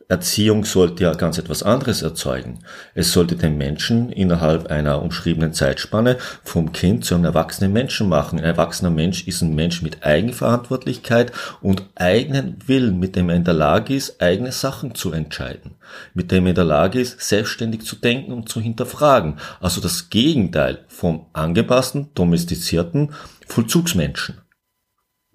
Erziehung 0.10 0.66
sollte 0.66 1.04
ja 1.04 1.14
ganz 1.14 1.38
etwas 1.38 1.64
anderes 1.64 2.02
erzeugen. 2.02 2.60
Es 2.94 3.12
sollte 3.12 3.36
den 3.36 3.58
Menschen 3.58 4.12
innerhalb 4.12 4.68
einer 4.68 5.02
umschriebenen 5.02 5.54
Zeitspanne 5.54 6.18
vom 6.44 6.72
Kind 6.72 7.06
zu 7.06 7.16
einem 7.16 7.26
erwachsenen 7.26 7.74
Menschen 7.74 8.10
machen. 8.10 8.40
Ein 8.40 8.46
erwachsener 8.46 8.90
Mensch 8.90 9.28
ist 9.28 9.42
ein 9.42 9.56
Mensch 9.56 9.82
mit 9.82 10.04
Eigenverantwortlichkeit 10.04 11.32
und 11.62 11.84
eigenen 11.96 12.58
Willen, 12.66 13.00
mit 13.00 13.16
dem 13.16 13.30
er 13.30 13.36
in 13.36 13.44
der 13.44 13.54
Lage 13.54 13.96
ist, 13.96 14.22
eigene 14.22 14.52
Sachen 14.52 14.96
zu 14.96 15.12
entscheiden, 15.12 15.76
mit 16.14 16.32
dem 16.32 16.46
er 16.46 16.52
in 16.52 16.56
der 16.56 16.66
Lage 16.66 17.00
ist, 17.00 17.22
selbstständig 17.22 17.86
zu 17.86 17.96
denken 17.96 18.34
und 18.34 18.50
zu 18.50 18.62
hinterfragen. 18.62 19.38
Also 19.60 19.82
das 19.82 20.10
Gegenteil 20.10 20.86
vom 20.88 21.26
angepassten, 21.34 22.10
domestizierten 22.14 23.14
Vollzugsmenschen. 23.48 24.43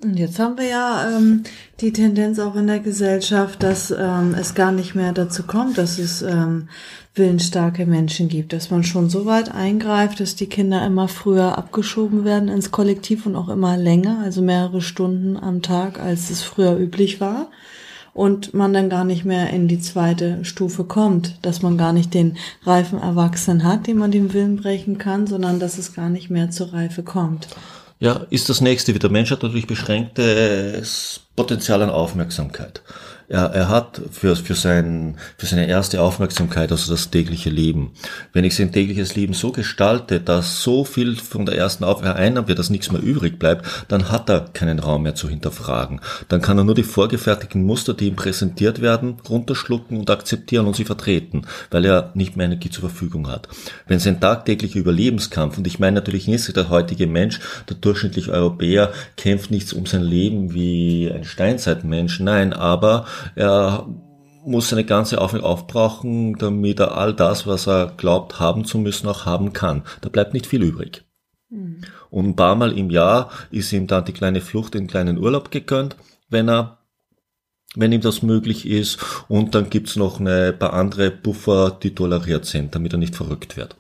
Und 0.01 0.17
jetzt 0.17 0.39
haben 0.39 0.57
wir 0.57 0.69
ja 0.69 1.17
ähm, 1.17 1.43
die 1.81 1.93
Tendenz 1.93 2.39
auch 2.39 2.55
in 2.55 2.69
der 2.69 2.79
Gesellschaft, 2.79 3.65
dass 3.65 3.91
ähm, 3.91 4.37
es 4.39 4.55
gar 4.55 4.71
nicht 4.71 4.95
mehr 4.95 5.13
dazu 5.13 5.43
kommt, 5.43 5.77
dass 5.77 5.99
es 5.99 6.23
ähm, 6.23 6.69
willensstarke 7.17 7.85
Menschen 7.85 8.29
gibt, 8.29 8.53
dass 8.53 8.71
man 8.71 8.85
schon 8.85 9.11
so 9.11 9.27
weit 9.27 9.53
eingreift, 9.53 10.21
dass 10.21 10.37
die 10.37 10.47
Kinder 10.47 10.87
immer 10.87 11.09
früher 11.09 11.59
abgeschoben 11.59 12.25
werden 12.25 12.49
ins 12.49 12.71
Kollektiv 12.71 13.27
und 13.27 13.35
auch 13.35 13.49
immer 13.49 13.77
länger, 13.77 14.21
also 14.23 14.41
mehrere 14.41 14.83
Stunden 14.83 15.37
am 15.37 15.63
Tag, 15.63 15.99
als 15.99 16.31
es 16.31 16.45
früher 16.45 16.77
üblich 16.77 17.21
war. 17.21 17.49
Und 18.15 18.55
man 18.55 18.73
dann 18.73 18.91
gar 18.91 19.05
nicht 19.05 19.25
mehr 19.25 19.51
in 19.51 19.67
die 19.67 19.81
zweite 19.81 20.45
Stufe 20.45 20.85
kommt, 20.85 21.39
dass 21.43 21.63
man 21.63 21.77
gar 21.77 21.93
nicht 21.93 22.15
den 22.15 22.37
reifen 22.63 23.01
Erwachsenen 23.01 23.65
hat, 23.65 23.89
den 23.89 23.99
man 23.99 24.11
den 24.13 24.33
Willen 24.33 24.57
brechen 24.57 24.99
kann, 24.99 25.27
sondern 25.27 25.59
dass 25.59 25.79
es 25.79 25.95
gar 25.95 26.09
nicht 26.09 26.31
mehr 26.31 26.51
zur 26.51 26.73
Reife 26.73 27.03
kommt. 27.03 27.49
Ja, 28.01 28.27
ist 28.31 28.49
das 28.49 28.61
nächste 28.61 28.95
wieder. 28.95 29.09
Mensch 29.09 29.31
hat 29.31 29.43
natürlich 29.43 29.67
beschränktes 29.67 31.21
Potenzial 31.35 31.83
an 31.83 31.91
Aufmerksamkeit. 31.91 32.83
Er, 33.29 33.51
er 33.53 33.69
hat 33.69 34.01
für, 34.11 34.37
für, 34.37 34.55
sein, 34.55 35.17
für 35.37 35.45
seine 35.45 35.69
erste 35.69 36.01
Aufmerksamkeit, 36.01 36.73
also 36.73 36.91
das 36.91 37.11
tägliche 37.11 37.51
Leben. 37.51 37.93
Wenn 38.33 38.45
ich 38.45 38.57
sein 38.57 38.73
tägliches 38.73 39.17
Leben 39.17 39.35
so 39.35 39.53
gestalte, 39.53 40.19
dass 40.19 40.63
so 40.63 40.85
viel 40.85 41.17
von 41.17 41.45
der 41.45 41.57
ersten 41.57 41.85
Aufmerksamkeit 41.85 42.23
einnahmt 42.25 42.49
wird, 42.49 42.59
dass 42.59 42.71
nichts 42.71 42.91
mehr 42.91 43.03
übrig 43.03 43.39
bleibt, 43.39 43.67
dann 43.89 44.11
hat 44.11 44.31
er 44.31 44.49
keinen 44.55 44.79
Raum 44.79 45.03
mehr 45.03 45.15
zu 45.15 45.29
hinterfragen. 45.29 46.01
Dann 46.29 46.41
kann 46.41 46.57
er 46.57 46.65
nur 46.65 46.75
die 46.75 46.83
vorgefertigten 46.83 47.65
Muster, 47.65 47.93
die 47.93 48.09
ihm 48.09 48.17
präsentiert 48.17 48.81
werden, 48.81 49.19
runterschlucken 49.29 49.99
und 49.99 50.09
akzeptieren 50.09 50.67
und 50.67 50.77
sie 50.77 50.87
vertreten, 50.87 51.43
weil 51.71 51.85
er 51.85 52.13
nicht 52.15 52.37
mehr 52.37 52.47
Energie 52.47 52.71
zur 52.71 52.89
Verfügung 52.89 53.29
hat. 53.29 53.49
Wenn 53.87 53.99
sein 53.99 54.21
tagtäglicher 54.21 54.79
Überlebenskampf, 54.79 55.59
und 55.59 55.67
ich 55.67 55.79
meine 55.79 55.97
natürlich 55.97 56.29
nicht, 56.29 56.57
der 56.57 56.71
heutige 56.71 57.07
Mensch, 57.07 57.41
der 57.69 57.77
durchschnittliche 57.77 58.33
Europäer, 58.33 58.93
kämpft 59.19 59.51
nichts 59.51 59.75
um 59.75 59.85
sein 59.85 60.03
Leben 60.03 60.55
wie 60.55 61.11
ein 61.15 61.25
Steinzeitmensch, 61.25 62.21
nein, 62.21 62.55
aber 62.55 63.05
er 63.35 63.87
muss 64.45 64.71
seine 64.71 64.85
ganze 64.85 65.21
Aufmerksamkeit 65.21 65.51
aufbrauchen, 65.51 66.37
damit 66.39 66.81
er 66.81 66.97
all 66.97 67.15
das, 67.15 67.47
was 67.47 67.67
er 67.67 67.93
glaubt 67.97 68.41
haben 68.41 68.65
zu 68.65 68.79
müssen, 68.79 69.09
auch 69.09 69.27
haben 69.27 69.53
kann. 69.53 69.83
Da 70.01 70.09
bleibt 70.09 70.33
nicht 70.33 70.47
viel 70.47 70.63
übrig. 70.63 71.05
Mhm. 71.51 71.83
Und 72.11 72.29
ein 72.29 72.37
paar 72.37 72.55
Mal 72.55 72.77
im 72.77 72.91
Jahr 72.91 73.31
ist 73.51 73.73
ihm 73.73 73.87
dann 73.87 74.05
die 74.05 74.13
kleine 74.13 74.41
Flucht 74.41 74.75
in 74.75 74.87
kleinen 74.87 75.19
Urlaub 75.19 75.51
gegönnt, 75.51 75.97
wenn 76.29 76.49
er 76.49 76.79
wenn 77.75 77.93
ihm 77.93 78.01
das 78.01 78.23
möglich 78.23 78.67
ist. 78.67 78.99
Und 79.29 79.55
dann 79.55 79.71
gibt's 79.71 79.97
noch 79.97 80.21
eine 80.21 80.53
paar 80.53 80.73
andere 80.73 81.11
Buffer, 81.11 81.71
die 81.83 81.95
toleriert 81.95 82.47
sind, 82.47 82.75
damit 82.75 82.93
er 82.93 82.99
nicht 82.99 83.15
verrückt 83.15 83.57
wird. 83.57 83.77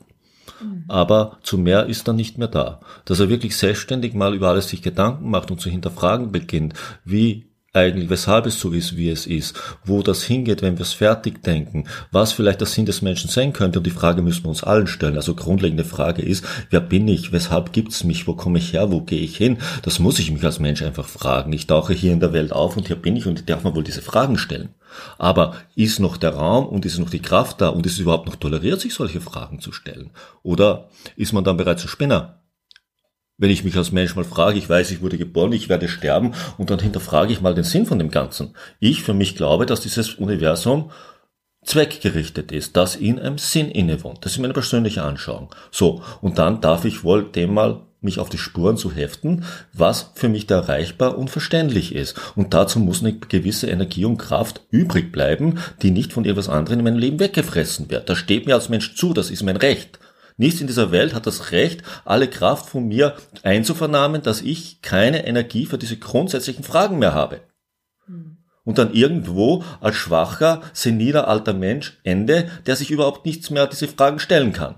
Mhm. 0.60 0.84
Aber 0.88 1.38
zu 1.42 1.56
mehr 1.58 1.86
ist 1.86 2.06
dann 2.06 2.16
nicht 2.16 2.38
mehr 2.38 2.48
da. 2.48 2.80
Dass 3.06 3.20
er 3.20 3.28
wirklich 3.28 3.56
selbstständig 3.56 4.14
mal 4.14 4.34
über 4.34 4.48
alles 4.50 4.68
sich 4.68 4.82
Gedanken 4.82 5.30
macht 5.30 5.50
und 5.50 5.60
zu 5.60 5.70
hinterfragen 5.70 6.32
beginnt, 6.32 6.74
wie 7.04 7.47
eigentlich, 7.74 8.08
weshalb 8.08 8.46
es 8.46 8.58
so 8.58 8.72
ist, 8.72 8.96
wie 8.96 9.10
es 9.10 9.26
ist, 9.26 9.54
wo 9.84 10.02
das 10.02 10.22
hingeht, 10.22 10.62
wenn 10.62 10.78
wir 10.78 10.82
es 10.82 10.94
fertig 10.94 11.42
denken, 11.42 11.84
was 12.10 12.32
vielleicht 12.32 12.60
der 12.60 12.66
Sinn 12.66 12.86
des 12.86 13.02
Menschen 13.02 13.28
sein 13.28 13.52
könnte. 13.52 13.78
Und 13.78 13.86
die 13.86 13.90
Frage 13.90 14.22
müssen 14.22 14.44
wir 14.44 14.48
uns 14.48 14.64
allen 14.64 14.86
stellen. 14.86 15.16
Also 15.16 15.34
grundlegende 15.34 15.84
Frage 15.84 16.22
ist, 16.22 16.46
wer 16.70 16.80
bin 16.80 17.06
ich, 17.08 17.30
weshalb 17.30 17.74
gibt's 17.74 18.04
mich, 18.04 18.26
wo 18.26 18.34
komme 18.34 18.58
ich 18.58 18.72
her, 18.72 18.90
wo 18.90 19.02
gehe 19.02 19.20
ich 19.20 19.36
hin? 19.36 19.58
Das 19.82 19.98
muss 19.98 20.18
ich 20.18 20.30
mich 20.30 20.42
als 20.44 20.60
Mensch 20.60 20.82
einfach 20.82 21.06
fragen. 21.06 21.52
Ich 21.52 21.66
tauche 21.66 21.92
hier 21.92 22.12
in 22.12 22.20
der 22.20 22.32
Welt 22.32 22.52
auf 22.52 22.76
und 22.76 22.86
hier 22.86 22.96
bin 22.96 23.16
ich 23.16 23.26
und 23.26 23.40
ich 23.40 23.44
darf 23.44 23.64
man 23.64 23.74
wohl 23.74 23.84
diese 23.84 24.02
Fragen 24.02 24.38
stellen. 24.38 24.70
Aber 25.18 25.54
ist 25.74 26.00
noch 26.00 26.16
der 26.16 26.34
Raum 26.34 26.66
und 26.66 26.86
ist 26.86 26.98
noch 26.98 27.10
die 27.10 27.22
Kraft 27.22 27.60
da 27.60 27.68
und 27.68 27.84
ist 27.84 27.92
es 27.92 27.98
überhaupt 27.98 28.26
noch 28.26 28.36
toleriert, 28.36 28.80
sich 28.80 28.94
solche 28.94 29.20
Fragen 29.20 29.60
zu 29.60 29.72
stellen? 29.72 30.10
Oder 30.42 30.88
ist 31.16 31.34
man 31.34 31.44
dann 31.44 31.58
bereits 31.58 31.82
ein 31.82 31.88
Spinner? 31.88 32.37
Wenn 33.40 33.50
ich 33.50 33.62
mich 33.62 33.76
als 33.76 33.92
Mensch 33.92 34.16
mal 34.16 34.24
frage, 34.24 34.58
ich 34.58 34.68
weiß, 34.68 34.90
ich 34.90 35.00
wurde 35.00 35.16
geboren, 35.16 35.52
ich 35.52 35.68
werde 35.68 35.86
sterben 35.86 36.32
und 36.58 36.70
dann 36.70 36.80
hinterfrage 36.80 37.32
ich 37.32 37.40
mal 37.40 37.54
den 37.54 37.64
Sinn 37.64 37.86
von 37.86 38.00
dem 38.00 38.10
Ganzen. 38.10 38.54
Ich 38.80 39.04
für 39.04 39.14
mich 39.14 39.36
glaube, 39.36 39.64
dass 39.64 39.80
dieses 39.80 40.14
Universum 40.14 40.90
zweckgerichtet 41.64 42.50
ist, 42.50 42.76
dass 42.76 42.96
in 42.96 43.20
einem 43.20 43.38
Sinn 43.38 43.70
innewohnt. 43.70 44.24
Das 44.24 44.32
ist 44.32 44.38
meine 44.38 44.54
persönliche 44.54 45.02
Anschauung. 45.02 45.54
So, 45.70 46.02
und 46.20 46.38
dann 46.38 46.60
darf 46.60 46.84
ich 46.84 47.04
wohl 47.04 47.22
dem 47.22 47.54
mal 47.54 47.82
mich 48.00 48.18
auf 48.18 48.28
die 48.28 48.38
Spuren 48.38 48.76
zu 48.76 48.92
heften, 48.92 49.44
was 49.72 50.10
für 50.14 50.28
mich 50.28 50.46
da 50.46 50.56
erreichbar 50.56 51.16
und 51.16 51.30
verständlich 51.30 51.94
ist. 51.94 52.16
Und 52.34 52.54
dazu 52.54 52.80
muss 52.80 53.02
eine 53.02 53.18
gewisse 53.18 53.68
Energie 53.68 54.04
und 54.04 54.18
Kraft 54.18 54.62
übrig 54.70 55.12
bleiben, 55.12 55.58
die 55.82 55.90
nicht 55.90 56.12
von 56.12 56.24
irgendwas 56.24 56.48
anderem 56.48 56.80
in 56.80 56.84
meinem 56.84 56.98
Leben 56.98 57.20
weggefressen 57.20 57.90
wird. 57.90 58.08
Das 58.08 58.18
steht 58.18 58.46
mir 58.46 58.54
als 58.54 58.68
Mensch 58.68 58.94
zu, 58.96 59.12
das 59.14 59.30
ist 59.30 59.42
mein 59.42 59.56
Recht. 59.56 59.98
Nichts 60.38 60.60
in 60.60 60.68
dieser 60.68 60.92
Welt 60.92 61.14
hat 61.14 61.26
das 61.26 61.50
Recht, 61.50 61.82
alle 62.04 62.28
Kraft 62.28 62.70
von 62.70 62.86
mir 62.86 63.16
einzuvernahmen, 63.42 64.22
dass 64.22 64.40
ich 64.40 64.80
keine 64.82 65.26
Energie 65.26 65.66
für 65.66 65.78
diese 65.78 65.98
grundsätzlichen 65.98 66.62
Fragen 66.64 66.98
mehr 66.98 67.12
habe. 67.12 67.40
Und 68.64 68.78
dann 68.78 68.94
irgendwo 68.94 69.64
als 69.80 69.96
schwacher, 69.96 70.62
seniler 70.72 71.26
alter 71.26 71.54
Mensch 71.54 71.98
ende, 72.04 72.48
der 72.66 72.76
sich 72.76 72.90
überhaupt 72.90 73.26
nichts 73.26 73.50
mehr 73.50 73.66
diese 73.66 73.88
Fragen 73.88 74.20
stellen 74.20 74.52
kann. 74.52 74.76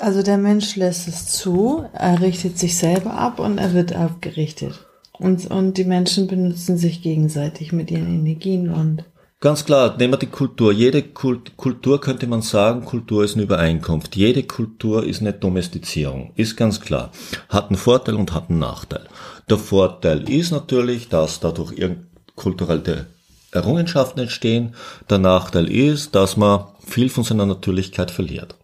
Also 0.00 0.22
der 0.22 0.38
Mensch 0.38 0.76
lässt 0.76 1.06
es 1.06 1.26
zu, 1.26 1.84
er 1.92 2.20
richtet 2.22 2.58
sich 2.58 2.76
selber 2.78 3.12
ab 3.12 3.40
und 3.40 3.58
er 3.58 3.74
wird 3.74 3.94
abgerichtet. 3.94 4.86
Und, 5.12 5.50
und 5.50 5.76
die 5.76 5.84
Menschen 5.84 6.28
benutzen 6.28 6.78
sich 6.78 7.02
gegenseitig 7.02 7.72
mit 7.72 7.90
ihren 7.90 8.20
Energien 8.20 8.70
und 8.70 9.04
Ganz 9.40 9.64
klar, 9.64 9.96
nehmen 9.98 10.14
wir 10.14 10.18
die 10.18 10.26
Kultur. 10.26 10.72
Jede 10.72 11.00
Kult 11.00 11.56
Kultur 11.56 12.00
könnte 12.00 12.26
man 12.26 12.42
sagen, 12.42 12.84
Kultur 12.84 13.22
ist 13.22 13.34
eine 13.34 13.44
Übereinkunft. 13.44 14.16
Jede 14.16 14.42
Kultur 14.42 15.04
ist 15.04 15.20
eine 15.20 15.32
Domestizierung. 15.32 16.32
Ist 16.34 16.56
ganz 16.56 16.80
klar. 16.80 17.12
Hat 17.48 17.68
einen 17.68 17.76
Vorteil 17.76 18.16
und 18.16 18.34
hat 18.34 18.50
einen 18.50 18.58
Nachteil. 18.58 19.06
Der 19.48 19.58
Vorteil 19.58 20.28
ist 20.28 20.50
natürlich, 20.50 21.08
dass 21.08 21.38
dadurch 21.38 21.72
kulturelle 22.34 23.06
Errungenschaften 23.52 24.22
entstehen. 24.22 24.74
Der 25.08 25.18
Nachteil 25.18 25.70
ist, 25.70 26.16
dass 26.16 26.36
man 26.36 26.64
viel 26.84 27.08
von 27.08 27.22
seiner 27.22 27.46
Natürlichkeit 27.46 28.10
verliert. 28.10 28.56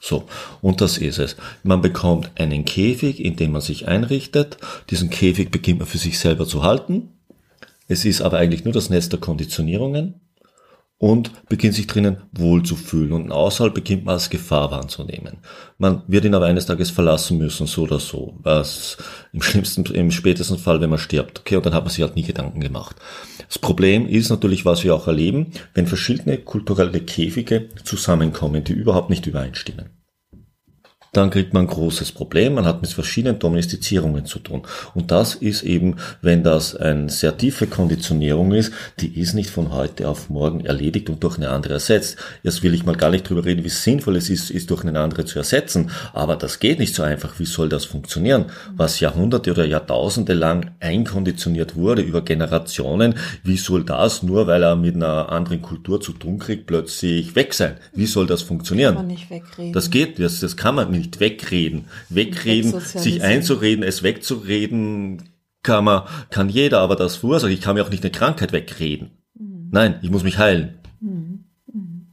So, 0.00 0.24
und 0.62 0.80
das 0.80 0.96
ist 0.96 1.18
es. 1.18 1.36
Man 1.62 1.82
bekommt 1.82 2.30
einen 2.36 2.64
Käfig, 2.64 3.22
in 3.22 3.36
dem 3.36 3.52
man 3.52 3.60
sich 3.60 3.86
einrichtet. 3.86 4.56
Diesen 4.88 5.10
Käfig 5.10 5.50
beginnt 5.50 5.80
man 5.80 5.88
für 5.88 5.98
sich 5.98 6.18
selber 6.18 6.46
zu 6.46 6.62
halten 6.62 7.19
es 7.90 8.04
ist 8.04 8.22
aber 8.22 8.38
eigentlich 8.38 8.64
nur 8.64 8.72
das 8.72 8.88
Netz 8.88 9.08
der 9.08 9.18
Konditionierungen 9.18 10.20
und 10.96 11.48
beginnt 11.48 11.74
sich 11.74 11.88
drinnen 11.88 12.18
wohlzufühlen 12.30 13.10
und 13.10 13.32
außerhalb 13.32 13.74
beginnt 13.74 14.04
man 14.04 14.14
als 14.14 14.30
Gefahr 14.30 14.70
wahrzunehmen. 14.70 15.38
Man 15.76 16.02
wird 16.06 16.24
ihn 16.24 16.34
aber 16.34 16.46
eines 16.46 16.66
Tages 16.66 16.90
verlassen 16.90 17.38
müssen, 17.38 17.66
so 17.66 17.82
oder 17.82 17.98
so, 17.98 18.38
was 18.42 18.96
im 19.32 19.42
schlimmsten, 19.42 19.84
im 19.86 20.12
spätesten 20.12 20.58
Fall, 20.58 20.80
wenn 20.80 20.90
man 20.90 21.00
stirbt. 21.00 21.40
Okay, 21.40 21.56
und 21.56 21.66
dann 21.66 21.74
hat 21.74 21.82
man 21.82 21.90
sich 21.90 22.02
halt 22.02 22.14
nie 22.14 22.22
Gedanken 22.22 22.60
gemacht. 22.60 22.94
Das 23.48 23.58
Problem 23.58 24.06
ist 24.06 24.30
natürlich, 24.30 24.64
was 24.64 24.84
wir 24.84 24.94
auch 24.94 25.08
erleben, 25.08 25.48
wenn 25.74 25.88
verschiedene 25.88 26.38
kulturelle 26.38 27.00
Käfige 27.00 27.70
zusammenkommen, 27.82 28.62
die 28.62 28.72
überhaupt 28.72 29.10
nicht 29.10 29.26
übereinstimmen. 29.26 29.99
Dann 31.12 31.30
kriegt 31.30 31.52
man 31.54 31.64
ein 31.64 31.68
großes 31.68 32.12
Problem. 32.12 32.54
Man 32.54 32.66
hat 32.66 32.82
mit 32.82 32.92
verschiedenen 32.92 33.38
Domestizierungen 33.38 34.26
zu 34.26 34.38
tun. 34.38 34.62
Und 34.94 35.10
das 35.10 35.34
ist 35.34 35.62
eben, 35.62 35.96
wenn 36.22 36.44
das 36.44 36.76
eine 36.76 37.08
sehr 37.08 37.36
tiefe 37.36 37.66
Konditionierung 37.66 38.52
ist, 38.52 38.72
die 39.00 39.18
ist 39.20 39.34
nicht 39.34 39.50
von 39.50 39.72
heute 39.72 40.08
auf 40.08 40.30
morgen 40.30 40.64
erledigt 40.64 41.10
und 41.10 41.22
durch 41.24 41.36
eine 41.36 41.50
andere 41.50 41.74
ersetzt. 41.74 42.16
Jetzt 42.42 42.62
will 42.62 42.74
ich 42.74 42.84
mal 42.84 42.96
gar 42.96 43.10
nicht 43.10 43.28
drüber 43.28 43.44
reden, 43.44 43.64
wie 43.64 43.70
sinnvoll 43.70 44.16
es 44.16 44.30
ist, 44.30 44.50
ist 44.50 44.70
durch 44.70 44.84
eine 44.84 45.00
andere 45.00 45.24
zu 45.24 45.38
ersetzen. 45.38 45.90
Aber 46.12 46.36
das 46.36 46.60
geht 46.60 46.78
nicht 46.78 46.94
so 46.94 47.02
einfach. 47.02 47.38
Wie 47.40 47.44
soll 47.44 47.68
das 47.68 47.84
funktionieren? 47.84 48.46
Was 48.76 49.00
Jahrhunderte 49.00 49.50
oder 49.50 49.64
Jahrtausende 49.64 50.34
lang 50.34 50.70
einkonditioniert 50.78 51.74
wurde 51.74 52.02
über 52.02 52.22
Generationen, 52.22 53.14
wie 53.42 53.56
soll 53.56 53.84
das, 53.84 54.22
nur 54.22 54.46
weil 54.46 54.62
er 54.62 54.76
mit 54.76 54.94
einer 54.94 55.30
anderen 55.30 55.60
Kultur 55.60 56.00
zu 56.00 56.12
tun 56.12 56.38
kriegt, 56.38 56.66
plötzlich 56.66 57.34
weg 57.34 57.52
sein? 57.52 57.78
Wie 57.92 58.06
soll 58.06 58.28
das 58.28 58.42
funktionieren? 58.42 58.94
Kann 58.94 59.06
man 59.06 59.14
nicht 59.14 59.30
wegreden. 59.30 59.72
Das 59.72 59.90
geht, 59.90 60.20
das, 60.20 60.38
das 60.38 60.56
kann 60.56 60.76
man 60.76 60.90
nicht 60.90 60.99
wegreden. 61.20 61.86
Wegreden, 62.08 62.78
sich 62.80 63.22
einzureden, 63.22 63.82
es 63.82 64.02
wegzureden, 64.02 65.22
kann 65.62 65.84
man, 65.84 66.02
kann 66.30 66.48
jeder, 66.48 66.80
aber 66.80 66.96
das 66.96 67.16
verursacht. 67.16 67.52
Ich 67.52 67.60
kann 67.60 67.74
mir 67.74 67.84
auch 67.84 67.90
nicht 67.90 68.04
eine 68.04 68.12
Krankheit 68.12 68.52
wegreden. 68.52 69.10
Mhm. 69.38 69.68
Nein, 69.70 69.98
ich 70.02 70.10
muss 70.10 70.22
mich 70.22 70.38
heilen. 70.38 70.78
Mhm. 71.00 71.44
Mhm. 71.72 72.06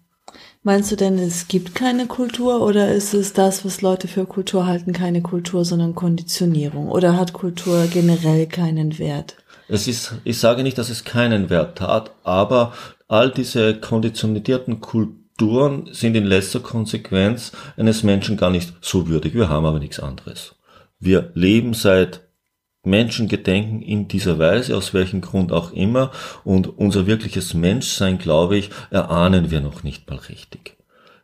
Meinst 0.63 0.91
du 0.91 0.95
denn, 0.95 1.17
es 1.17 1.47
gibt 1.47 1.75
keine 1.75 2.07
Kultur 2.07 2.61
oder 2.61 2.93
ist 2.93 3.13
es 3.13 3.33
das, 3.33 3.63
was 3.63 3.81
Leute 3.81 4.07
für 4.07 4.25
Kultur 4.25 4.65
halten, 4.65 4.91
keine 4.91 5.21
Kultur, 5.21 5.63
sondern 5.63 5.95
Konditionierung? 5.95 6.89
Oder 6.89 7.17
hat 7.17 7.33
Kultur 7.33 7.87
generell 7.87 8.47
keinen 8.47 8.99
Wert? 8.99 9.37
Es 9.69 9.87
ist, 9.87 10.15
ich 10.23 10.39
sage 10.39 10.63
nicht, 10.63 10.77
dass 10.77 10.89
es 10.89 11.03
keinen 11.03 11.49
Wert 11.49 11.81
hat, 11.81 12.11
aber 12.23 12.73
all 13.07 13.31
diese 13.31 13.75
konditionierten 13.75 14.81
Kulturen 14.81 15.26
sind 15.39 16.15
in 16.15 16.25
letzter 16.25 16.59
Konsequenz 16.59 17.51
eines 17.75 18.03
Menschen 18.03 18.37
gar 18.37 18.49
nicht 18.49 18.73
so 18.81 19.07
würdig. 19.07 19.35
Wir 19.35 19.49
haben 19.49 19.65
aber 19.65 19.79
nichts 19.79 19.99
anderes. 19.99 20.55
Wir 20.99 21.31
leben 21.35 21.73
seit 21.73 22.27
Menschengedenken 22.83 23.81
in 23.81 24.07
dieser 24.07 24.39
Weise, 24.39 24.75
aus 24.75 24.93
welchem 24.93 25.21
Grund 25.21 25.51
auch 25.51 25.71
immer, 25.73 26.11
und 26.43 26.77
unser 26.77 27.05
wirkliches 27.05 27.53
Menschsein, 27.53 28.17
glaube 28.17 28.57
ich, 28.57 28.69
erahnen 28.89 29.51
wir 29.51 29.61
noch 29.61 29.83
nicht 29.83 30.09
mal 30.09 30.17
richtig. 30.17 30.77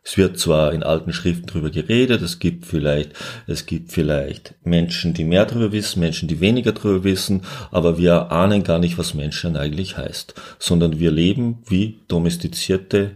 Es 0.06 0.18
wird 0.18 0.38
zwar 0.38 0.74
in 0.74 0.82
alten 0.82 1.14
Schriften 1.14 1.46
drüber 1.46 1.70
geredet, 1.70 2.20
es 2.20 2.38
gibt 2.38 2.66
vielleicht, 2.66 3.12
es 3.46 3.64
gibt 3.64 3.90
vielleicht 3.90 4.54
Menschen, 4.62 5.14
die 5.14 5.24
mehr 5.24 5.46
drüber 5.46 5.72
wissen, 5.72 6.00
Menschen, 6.00 6.28
die 6.28 6.40
weniger 6.40 6.72
drüber 6.72 7.04
wissen, 7.04 7.40
aber 7.70 7.96
wir 7.96 8.30
ahnen 8.30 8.62
gar 8.64 8.78
nicht, 8.78 8.98
was 8.98 9.14
Menschen 9.14 9.56
eigentlich 9.56 9.96
heißt, 9.96 10.34
sondern 10.58 10.98
wir 10.98 11.10
leben 11.10 11.62
wie 11.66 12.00
domestizierte 12.06 13.12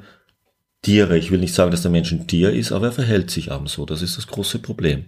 Tiere. 0.82 1.18
Ich 1.18 1.30
will 1.30 1.40
nicht 1.40 1.54
sagen, 1.54 1.70
dass 1.70 1.82
der 1.82 1.90
Mensch 1.90 2.12
ein 2.12 2.26
Tier 2.26 2.52
ist, 2.52 2.72
aber 2.72 2.86
er 2.86 2.92
verhält 2.92 3.30
sich 3.30 3.50
eben 3.50 3.66
so. 3.66 3.84
Das 3.86 4.02
ist 4.02 4.16
das 4.16 4.26
große 4.26 4.58
Problem. 4.58 5.06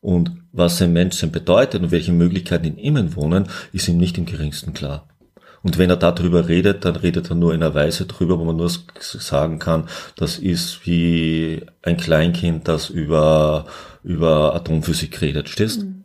Und 0.00 0.32
was 0.52 0.80
ein 0.80 0.92
Menschsein 0.92 1.30
bedeutet 1.30 1.82
und 1.82 1.90
welche 1.90 2.12
Möglichkeiten 2.12 2.64
in 2.64 2.78
ihm 2.78 3.16
wohnen, 3.16 3.48
ist 3.72 3.88
ihm 3.88 3.98
nicht 3.98 4.16
im 4.18 4.26
geringsten 4.26 4.72
klar. 4.72 5.08
Und 5.62 5.76
wenn 5.76 5.90
er 5.90 5.96
darüber 5.96 6.48
redet, 6.48 6.86
dann 6.86 6.96
redet 6.96 7.28
er 7.28 7.36
nur 7.36 7.52
in 7.52 7.62
einer 7.62 7.74
Weise 7.74 8.06
drüber, 8.06 8.38
wo 8.38 8.44
man 8.44 8.56
nur 8.56 8.70
sagen 9.00 9.58
kann, 9.58 9.88
das 10.16 10.38
ist 10.38 10.86
wie 10.86 11.66
ein 11.82 11.98
Kleinkind, 11.98 12.66
das 12.66 12.88
über, 12.88 13.66
über 14.02 14.54
Atomphysik 14.54 15.20
redet, 15.20 15.50
stehst? 15.50 15.82
Mhm. 15.82 16.04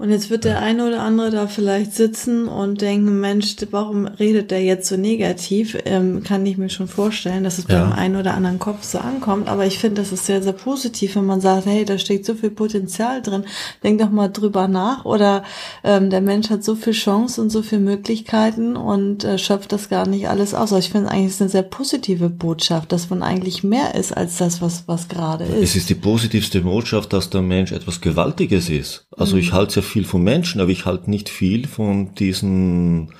Und 0.00 0.10
jetzt 0.10 0.30
wird 0.30 0.44
der 0.44 0.60
eine 0.60 0.86
oder 0.86 1.02
andere 1.02 1.32
da 1.32 1.48
vielleicht 1.48 1.92
sitzen 1.92 2.46
und 2.46 2.80
denken, 2.80 3.18
Mensch, 3.18 3.56
warum 3.72 4.06
redet 4.06 4.52
der 4.52 4.62
jetzt 4.62 4.88
so 4.88 4.96
negativ? 4.96 5.76
Ähm, 5.86 6.22
kann 6.22 6.46
ich 6.46 6.56
mir 6.56 6.70
schon 6.70 6.86
vorstellen, 6.86 7.42
dass 7.42 7.58
es 7.58 7.66
ja. 7.66 7.80
beim 7.80 7.92
einen 7.92 8.14
oder 8.14 8.34
anderen 8.34 8.60
Kopf 8.60 8.84
so 8.84 8.98
ankommt. 8.98 9.48
Aber 9.48 9.66
ich 9.66 9.80
finde, 9.80 10.00
das 10.00 10.12
ist 10.12 10.24
sehr, 10.24 10.40
sehr 10.40 10.52
positiv, 10.52 11.16
wenn 11.16 11.26
man 11.26 11.40
sagt, 11.40 11.66
hey, 11.66 11.84
da 11.84 11.98
steckt 11.98 12.26
so 12.26 12.34
viel 12.34 12.52
Potenzial 12.52 13.22
drin. 13.22 13.42
Denk 13.82 14.00
doch 14.00 14.10
mal 14.10 14.28
drüber 14.28 14.68
nach. 14.68 15.04
Oder 15.04 15.42
ähm, 15.82 16.10
der 16.10 16.20
Mensch 16.20 16.48
hat 16.48 16.62
so 16.62 16.76
viel 16.76 16.92
Chance 16.92 17.42
und 17.42 17.50
so 17.50 17.62
viele 17.62 17.80
Möglichkeiten 17.80 18.76
und 18.76 19.24
äh, 19.24 19.36
schöpft 19.36 19.72
das 19.72 19.88
gar 19.88 20.06
nicht 20.06 20.28
alles 20.28 20.54
aus. 20.54 20.72
Also 20.72 20.78
ich 20.78 20.90
finde 20.90 21.10
eigentlich 21.10 21.32
ist 21.32 21.40
eine 21.40 21.50
sehr 21.50 21.62
positive 21.62 22.30
Botschaft, 22.30 22.92
dass 22.92 23.10
man 23.10 23.24
eigentlich 23.24 23.64
mehr 23.64 23.96
ist 23.96 24.16
als 24.16 24.36
das, 24.36 24.62
was, 24.62 24.84
was 24.86 25.08
gerade 25.08 25.42
ist. 25.42 25.70
Es 25.70 25.74
ist 25.74 25.90
die 25.90 25.96
positivste 25.96 26.60
Botschaft, 26.60 27.12
dass 27.12 27.30
der 27.30 27.42
Mensch 27.42 27.72
etwas 27.72 28.00
Gewaltiges 28.00 28.68
ist. 28.68 29.06
Also 29.16 29.34
mhm. 29.34 29.40
ich 29.40 29.52
halte 29.52 29.70
es 29.70 29.87
viel 29.88 30.04
von 30.04 30.22
Menschen, 30.22 30.60
aber 30.60 30.70
ich 30.70 30.84
halte 30.86 31.10
nicht 31.10 31.28
viel 31.28 31.66
von 31.66 32.14
diesen 32.14 33.12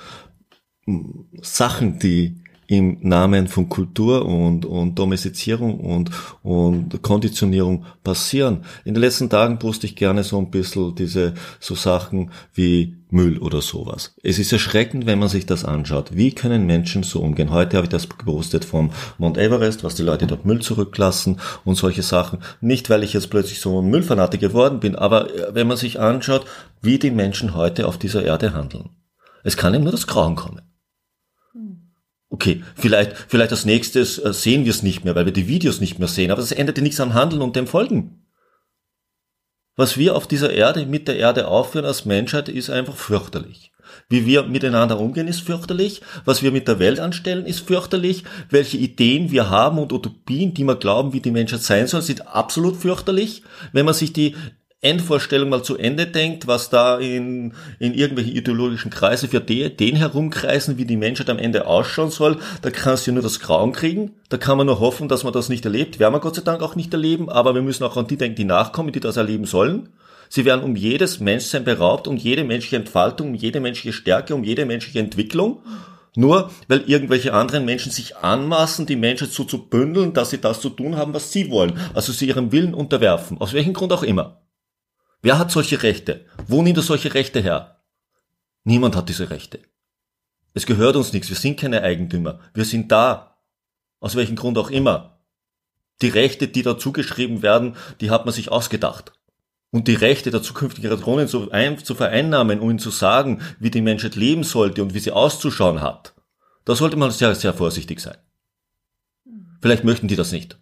Sachen, 1.41 1.99
die 1.99 2.41
im 2.69 2.99
Namen 3.01 3.47
von 3.47 3.67
Kultur 3.67 4.25
und, 4.25 4.63
und 4.63 4.93
Domestizierung 4.99 5.79
und, 5.79 6.11
und 6.43 7.01
Konditionierung 7.01 7.85
passieren. 8.03 8.63
In 8.85 8.93
den 8.93 9.01
letzten 9.01 9.27
Tagen 9.27 9.61
wusste 9.63 9.87
ich 9.87 9.95
gerne 9.95 10.23
so 10.23 10.37
ein 10.37 10.51
bisschen 10.51 10.93
diese 10.93 11.33
so 11.59 11.73
Sachen 11.73 12.29
wie 12.53 12.95
Müll 13.09 13.39
oder 13.39 13.63
sowas. 13.63 14.13
Es 14.21 14.37
ist 14.37 14.53
erschreckend, 14.53 15.07
wenn 15.07 15.17
man 15.17 15.29
sich 15.29 15.47
das 15.47 15.65
anschaut. 15.65 16.15
Wie 16.15 16.31
können 16.31 16.67
Menschen 16.67 17.01
so 17.01 17.21
umgehen? 17.21 17.49
Heute 17.49 17.77
habe 17.77 17.85
ich 17.85 17.89
das 17.89 18.07
gepostet 18.07 18.65
vom 18.65 18.91
Mount 19.17 19.39
Everest, 19.39 19.83
was 19.83 19.95
die 19.95 20.03
Leute 20.03 20.27
dort 20.27 20.45
Müll 20.45 20.61
zurücklassen 20.61 21.39
und 21.65 21.73
solche 21.73 22.03
Sachen. 22.03 22.37
Nicht, 22.61 22.91
weil 22.91 23.03
ich 23.03 23.13
jetzt 23.13 23.31
plötzlich 23.31 23.61
so 23.61 23.81
ein 23.81 23.89
Müllfanatiker 23.89 24.49
geworden 24.49 24.79
bin, 24.79 24.95
aber 24.95 25.33
äh, 25.33 25.55
wenn 25.55 25.65
man 25.65 25.77
sich 25.77 25.99
anschaut, 25.99 26.45
wie 26.83 26.99
die 26.99 27.09
Menschen 27.09 27.55
heute 27.55 27.87
auf 27.87 27.97
dieser 27.97 28.23
Erde 28.23 28.53
handeln. 28.53 28.91
Es 29.43 29.57
kann 29.57 29.73
ihm 29.73 29.81
nur 29.81 29.91
das 29.91 30.05
Grauen 30.05 30.35
kommen. 30.35 30.61
Okay, 32.29 32.63
vielleicht, 32.75 33.15
vielleicht 33.27 33.51
als 33.51 33.65
nächstes 33.65 34.19
äh, 34.19 34.33
sehen 34.33 34.63
wir 34.63 34.71
es 34.71 34.83
nicht 34.83 35.03
mehr, 35.03 35.15
weil 35.15 35.25
wir 35.25 35.33
die 35.33 35.47
Videos 35.47 35.81
nicht 35.81 35.97
mehr 35.97 36.07
sehen, 36.07 36.31
aber 36.31 36.41
das 36.41 36.51
ändert 36.51 36.77
ja 36.77 36.83
nichts 36.83 36.99
am 36.99 37.15
Handeln 37.15 37.41
und 37.41 37.55
dem 37.55 37.67
Folgen. 37.67 38.25
Was 39.75 39.97
wir 39.97 40.15
auf 40.15 40.27
dieser 40.27 40.51
Erde 40.51 40.85
mit 40.85 41.07
der 41.07 41.17
Erde 41.17 41.47
aufführen 41.47 41.85
als 41.85 42.05
Menschheit 42.05 42.49
ist 42.49 42.69
einfach 42.69 42.95
fürchterlich. 42.95 43.71
Wie 44.09 44.25
wir 44.25 44.43
miteinander 44.43 44.99
umgehen 44.99 45.27
ist 45.27 45.41
fürchterlich, 45.41 46.01
was 46.25 46.43
wir 46.43 46.51
mit 46.51 46.67
der 46.67 46.79
Welt 46.79 46.99
anstellen 46.99 47.45
ist 47.45 47.61
fürchterlich, 47.61 48.23
welche 48.49 48.77
Ideen 48.77 49.31
wir 49.31 49.49
haben 49.49 49.79
und 49.79 49.93
Utopien, 49.93 50.53
die 50.53 50.63
wir 50.63 50.75
glauben, 50.75 51.13
wie 51.13 51.21
die 51.21 51.31
Menschheit 51.31 51.61
sein 51.61 51.87
soll, 51.87 52.01
sind 52.01 52.27
absolut 52.27 52.75
fürchterlich. 52.75 53.43
Wenn 53.71 53.85
man 53.85 53.93
sich 53.93 54.13
die 54.13 54.35
Endvorstellung 54.81 55.49
mal 55.49 55.61
zu 55.61 55.77
Ende 55.77 56.07
denkt, 56.07 56.47
was 56.47 56.69
da 56.69 56.99
in, 56.99 57.53
in 57.79 57.93
irgendwelche 57.93 58.31
ideologischen 58.31 58.89
Kreise 58.89 59.27
für 59.27 59.41
die, 59.41 59.75
den 59.75 59.97
herumkreisen, 59.97 60.77
wie 60.77 60.85
die 60.85 60.95
Menschheit 60.95 61.29
am 61.29 61.37
Ende 61.37 61.67
ausschauen 61.67 62.11
soll, 62.11 62.37
da 62.61 62.71
kannst 62.71 63.05
du 63.05 63.11
nur 63.11 63.21
das 63.21 63.41
Grauen 63.41 63.73
kriegen. 63.73 64.11
Da 64.29 64.37
kann 64.37 64.57
man 64.57 64.67
nur 64.67 64.79
hoffen, 64.79 65.09
dass 65.09 65.25
man 65.25 65.33
das 65.33 65.49
nicht 65.49 65.65
erlebt. 65.65 65.99
Werden 65.99 66.13
wir 66.13 66.21
Gott 66.21 66.35
sei 66.35 66.43
Dank 66.43 66.61
auch 66.61 66.77
nicht 66.77 66.93
erleben, 66.93 67.29
aber 67.29 67.55
wir 67.55 67.61
müssen 67.61 67.83
auch 67.83 67.97
an 67.97 68.07
die 68.07 68.15
denken, 68.15 68.37
die 68.37 68.45
nachkommen, 68.45 68.93
die 68.93 69.01
das 69.01 69.17
erleben 69.17 69.45
sollen. 69.45 69.89
Sie 70.29 70.45
werden 70.45 70.63
um 70.63 70.77
jedes 70.77 71.19
Menschsein 71.19 71.65
beraubt, 71.65 72.07
um 72.07 72.15
jede 72.15 72.45
menschliche 72.45 72.77
Entfaltung, 72.77 73.29
um 73.29 73.35
jede 73.35 73.59
menschliche 73.59 73.91
Stärke, 73.91 74.33
um 74.33 74.45
jede 74.45 74.65
menschliche 74.65 74.99
Entwicklung. 74.99 75.61
Nur 76.15 76.51
weil 76.69 76.83
irgendwelche 76.87 77.33
anderen 77.33 77.65
Menschen 77.65 77.91
sich 77.91 78.15
anmaßen, 78.17 78.85
die 78.85 78.95
Menschheit 78.95 79.31
so 79.31 79.43
zu 79.43 79.67
bündeln, 79.67 80.13
dass 80.13 80.29
sie 80.29 80.39
das 80.39 80.61
zu 80.61 80.69
tun 80.69 80.95
haben, 80.95 81.13
was 81.13 81.33
sie 81.33 81.51
wollen. 81.51 81.79
Also 81.93 82.13
sie 82.13 82.27
ihrem 82.27 82.51
Willen 82.51 82.73
unterwerfen. 82.73 83.39
Aus 83.39 83.53
welchem 83.53 83.73
Grund 83.73 83.91
auch 83.91 84.03
immer. 84.03 84.39
Wer 85.21 85.37
hat 85.37 85.51
solche 85.51 85.83
Rechte? 85.83 86.25
Wo 86.47 86.61
nimmt 86.61 86.77
er 86.77 86.83
solche 86.83 87.13
Rechte 87.13 87.41
her? 87.41 87.81
Niemand 88.63 88.95
hat 88.95 89.09
diese 89.09 89.29
Rechte. 89.29 89.59
Es 90.53 90.65
gehört 90.65 90.95
uns 90.95 91.13
nichts, 91.13 91.29
wir 91.29 91.35
sind 91.35 91.59
keine 91.59 91.83
Eigentümer, 91.83 92.39
wir 92.53 92.65
sind 92.65 92.91
da. 92.91 93.37
Aus 93.99 94.15
welchem 94.15 94.35
Grund 94.35 94.57
auch 94.57 94.69
immer. 94.69 95.19
Die 96.01 96.07
Rechte, 96.07 96.47
die 96.47 96.63
da 96.63 96.77
zugeschrieben 96.77 97.41
werden, 97.41 97.75
die 97.99 98.09
hat 98.09 98.25
man 98.25 98.33
sich 98.33 98.49
ausgedacht. 98.49 99.11
Und 99.71 99.87
die 99.87 99.95
Rechte 99.95 100.31
der 100.31 100.41
zukünftigen 100.41 100.89
Generationen 100.89 101.27
zu, 101.27 101.49
zu 101.83 101.95
vereinnahmen, 101.95 102.59
um 102.61 102.69
ihnen 102.69 102.79
zu 102.79 102.89
sagen, 102.89 103.41
wie 103.59 103.69
die 103.69 103.81
Menschheit 103.81 104.15
leben 104.15 104.43
sollte 104.43 104.81
und 104.81 104.93
wie 104.93 104.99
sie 104.99 105.11
auszuschauen 105.11 105.81
hat, 105.81 106.15
da 106.63 106.75
sollte 106.75 106.95
man 106.95 107.11
sehr, 107.11 107.35
sehr 107.35 107.53
vorsichtig 107.53 107.99
sein. 107.99 108.17
Vielleicht 109.61 109.83
möchten 109.83 110.07
die 110.07 110.15
das 110.15 110.31
nicht. 110.31 110.57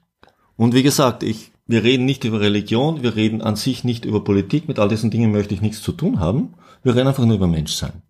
Und 0.55 0.73
wie 0.73 0.83
gesagt, 0.83 1.21
ich 1.21 1.51
wir 1.67 1.83
reden 1.83 2.05
nicht 2.05 2.23
über 2.23 2.39
Religion, 2.39 3.03
wir 3.03 3.15
reden 3.15 3.41
an 3.41 3.57
sich 3.57 3.83
nicht 3.83 4.05
über 4.05 4.23
Politik, 4.23 4.67
mit 4.67 4.79
all 4.79 4.87
diesen 4.87 5.11
Dingen 5.11 5.31
möchte 5.31 5.53
ich 5.53 5.61
nichts 5.61 5.81
zu 5.81 5.91
tun 5.91 6.19
haben. 6.19 6.53
Wir 6.81 6.95
reden 6.95 7.07
einfach 7.07 7.25
nur 7.25 7.35
über 7.35 7.47
Menschsein. 7.47 8.03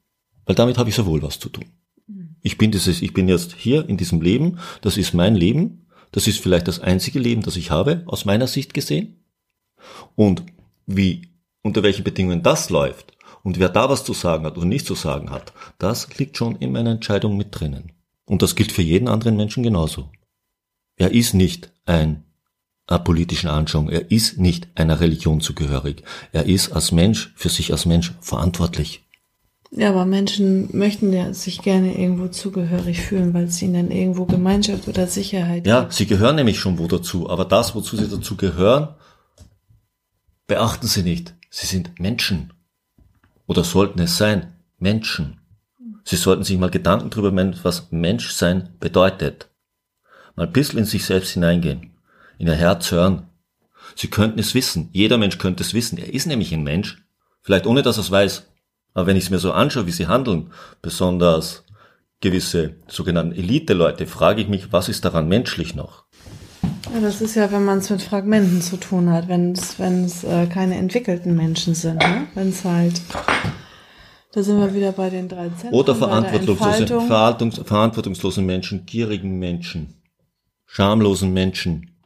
Weil 0.45 0.55
damit 0.55 0.77
habe 0.77 0.89
ich 0.89 0.95
sehr 0.95 1.07
wohl 1.07 1.23
was 1.23 1.39
zu 1.39 1.49
tun. 1.49 1.65
Ich 2.41 2.57
bin 2.57 2.71
dieses, 2.71 3.01
ich 3.01 3.13
bin 3.13 3.27
jetzt 3.27 3.55
hier 3.55 3.89
in 3.89 3.97
diesem 3.97 4.21
Leben, 4.21 4.59
das 4.81 4.95
ist 4.95 5.13
mein 5.13 5.35
Leben, 5.35 5.87
das 6.11 6.27
ist 6.27 6.39
vielleicht 6.39 6.67
das 6.67 6.79
einzige 6.79 7.19
Leben, 7.19 7.41
das 7.41 7.57
ich 7.57 7.71
habe, 7.71 8.03
aus 8.05 8.25
meiner 8.25 8.47
Sicht 8.47 8.73
gesehen. 8.73 9.25
Und 10.15 10.43
wie, 10.85 11.33
unter 11.63 11.83
welchen 11.83 12.03
Bedingungen 12.03 12.43
das 12.43 12.69
läuft 12.69 13.17
und 13.43 13.59
wer 13.59 13.69
da 13.69 13.89
was 13.89 14.05
zu 14.05 14.13
sagen 14.13 14.45
hat 14.45 14.57
oder 14.57 14.67
nicht 14.67 14.85
zu 14.85 14.95
sagen 14.95 15.31
hat, 15.31 15.51
das 15.79 16.15
liegt 16.17 16.37
schon 16.37 16.55
in 16.57 16.71
meiner 16.71 16.91
Entscheidung 16.91 17.37
mit 17.37 17.47
drinnen. 17.51 17.91
Und 18.25 18.41
das 18.41 18.55
gilt 18.55 18.71
für 18.71 18.81
jeden 18.81 19.07
anderen 19.07 19.35
Menschen 19.35 19.63
genauso. 19.63 20.11
Er 20.95 21.11
ist 21.11 21.33
nicht 21.33 21.71
ein 21.85 22.23
politischen 23.04 23.50
Anschauung. 23.50 23.89
Er 23.89 24.10
ist 24.12 24.38
nicht 24.39 24.67
einer 24.76 25.00
Religion 25.00 25.41
zugehörig. 25.41 26.04
Er 26.32 26.45
ist 26.45 26.71
als 26.71 26.91
Mensch, 26.91 27.34
für 27.36 27.50
sich 27.50 27.71
als 27.71 27.86
Mensch 27.86 28.13
verantwortlich. 28.21 29.04
Ja, 29.71 29.89
aber 29.89 30.06
Menschen 30.06 30.69
möchten 30.78 31.12
ja 31.12 31.34
sich 31.34 31.62
gerne 31.62 31.97
irgendwo 32.00 32.30
zugehörig 32.30 33.02
fühlen, 33.02 33.34
weil 33.34 33.45
es 33.45 33.62
ihnen 33.62 33.91
irgendwo 33.91 34.26
Gemeinschaft 34.26 34.88
oder 34.88 35.08
Sicherheit 35.08 35.67
Ja, 35.67 35.82
gibt. 35.82 35.93
sie 35.93 36.06
gehören 36.08 36.38
nämlich 36.38 36.58
schon 36.60 36.80
wo 36.80 36.88
dazu. 36.88 37.30
Aber 37.30 37.43
das, 37.43 37.76
wozu 37.76 37.97
sie 37.97 38.08
dazu 38.10 38.38
gehören, 38.38 38.95
Beachten 40.47 40.88
Sie 40.88 41.04
nicht, 41.04 41.36
Sie 41.50 41.67
sind 41.67 42.00
Menschen. 42.00 42.54
Oder 43.47 43.65
sollten 43.65 44.00
es 44.00 44.17
sein, 44.17 44.54
Menschen. 44.80 45.41
Sie 46.06 46.15
sollten 46.15 46.45
sich 46.45 46.58
mal 46.58 46.69
Gedanken 46.69 47.10
darüber 47.10 47.32
machen, 47.32 47.60
was 47.63 47.91
Menschsein 47.91 48.69
bedeutet. 48.80 49.50
Mal 50.38 50.47
ein 50.47 50.54
bisschen 50.54 50.80
in 50.80 50.86
sich 50.86 51.04
selbst 51.04 51.32
hineingehen, 51.32 51.96
in 52.38 52.47
Ihr 52.47 52.54
Herz 52.54 52.91
hören. 52.91 53.28
Sie 53.95 54.10
könnten 54.10 54.39
es 54.39 54.54
wissen, 54.54 54.89
jeder 54.91 55.17
Mensch 55.17 55.38
könnte 55.38 55.63
es 55.63 55.73
wissen, 55.73 55.97
er 55.97 56.13
ist 56.13 56.28
nämlich 56.28 56.54
ein 56.54 56.63
Mensch. 56.63 57.04
Vielleicht 57.41 57.65
ohne, 57.65 57.82
dass 57.82 57.97
er 57.97 58.02
es 58.02 58.12
weiß. 58.12 58.47
Aber 58.93 59.08
wenn 59.08 59.17
ich 59.17 59.26
es 59.26 59.30
mir 59.30 59.39
so 59.39 59.52
anschaue, 59.52 59.86
wie 59.86 59.91
sie 59.91 60.08
handeln, 60.08 60.52
besonders 60.82 61.63
gewisse 62.19 62.76
sogenannten 62.88 63.34
Elite-Leute, 63.34 64.08
frage 64.08 64.41
ich 64.41 64.47
mich, 64.47 64.73
was 64.73 64.89
ist 64.89 65.06
daran 65.06 65.28
menschlich 65.28 65.76
noch? 65.76 66.06
Ja, 66.93 67.02
das 67.02 67.21
ist 67.21 67.36
ja, 67.36 67.52
wenn 67.52 67.65
man 67.65 67.80
es 67.80 67.89
mit 67.89 68.02
Fragmenten 68.02 68.62
zu 68.62 68.78
tun 68.78 69.12
hat, 69.12 69.28
wenn 69.28 69.52
es 69.52 69.78
wenn 69.80 70.06
es 70.06 70.23
äh, 70.23 70.47
keine 70.47 70.76
entwickelten 70.76 71.36
Menschen 71.36 71.76
sind, 71.76 71.97
ne? 72.00 72.28
wenn 72.34 72.50
es 72.50 72.63
halt 72.63 73.02
da 74.38 74.43
sind 74.43 74.60
wir 74.60 74.73
wieder 74.76 74.91
bei 74.91 75.10
den 75.10 75.30
drei 75.30 75.50
Zentren. 75.50 75.73
Oder 75.73 75.95
verantwortungslosen, 75.95 77.65
verantwortungslosen 77.65 78.45
Menschen, 78.45 78.86
gierigen 78.86 79.39
Menschen, 79.39 79.95
schamlosen 80.65 81.34
Menschen, 81.34 81.96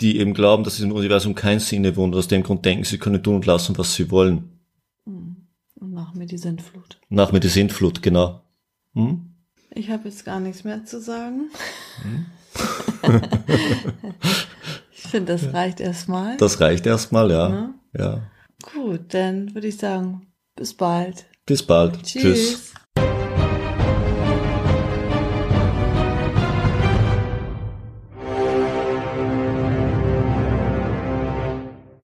die 0.00 0.18
eben 0.18 0.34
glauben, 0.34 0.64
dass 0.64 0.76
sie 0.76 0.84
im 0.84 0.92
Universum 0.92 1.34
kein 1.34 1.60
Sinne 1.60 1.96
wohnt, 1.96 2.14
aus 2.14 2.28
dem 2.28 2.42
Grund 2.42 2.64
denken, 2.64 2.84
sie 2.84 2.98
können 2.98 3.22
tun 3.22 3.36
und 3.36 3.46
lassen, 3.46 3.76
was 3.78 3.94
sie 3.94 4.10
wollen. 4.10 4.60
Hm. 5.04 5.36
Und 5.76 5.92
nach 5.92 6.14
mir 6.14 6.26
die 6.26 6.38
Sintflut. 6.38 6.98
Nach 7.08 7.32
mir 7.32 7.40
die 7.40 7.48
Sintflut, 7.48 8.02
genau. 8.02 8.42
Hm? 8.94 9.34
Ich 9.74 9.90
habe 9.90 10.08
jetzt 10.08 10.24
gar 10.24 10.40
nichts 10.40 10.64
mehr 10.64 10.84
zu 10.84 11.00
sagen. 11.00 11.50
Hm? 12.02 12.26
ich 14.92 15.02
finde, 15.02 15.32
das 15.32 15.52
reicht 15.52 15.80
erstmal. 15.80 16.36
Das 16.36 16.60
reicht 16.60 16.86
erstmal, 16.86 17.30
ja. 17.30 17.48
ja. 17.48 17.74
ja. 17.98 18.22
Gut, 18.72 19.14
dann 19.14 19.54
würde 19.54 19.68
ich 19.68 19.76
sagen, 19.76 20.26
bis 20.56 20.74
bald. 20.74 21.26
Bis 21.46 21.62
bald. 21.62 22.02
Tschüss. 22.02 22.22
Tschüss. 22.22 22.74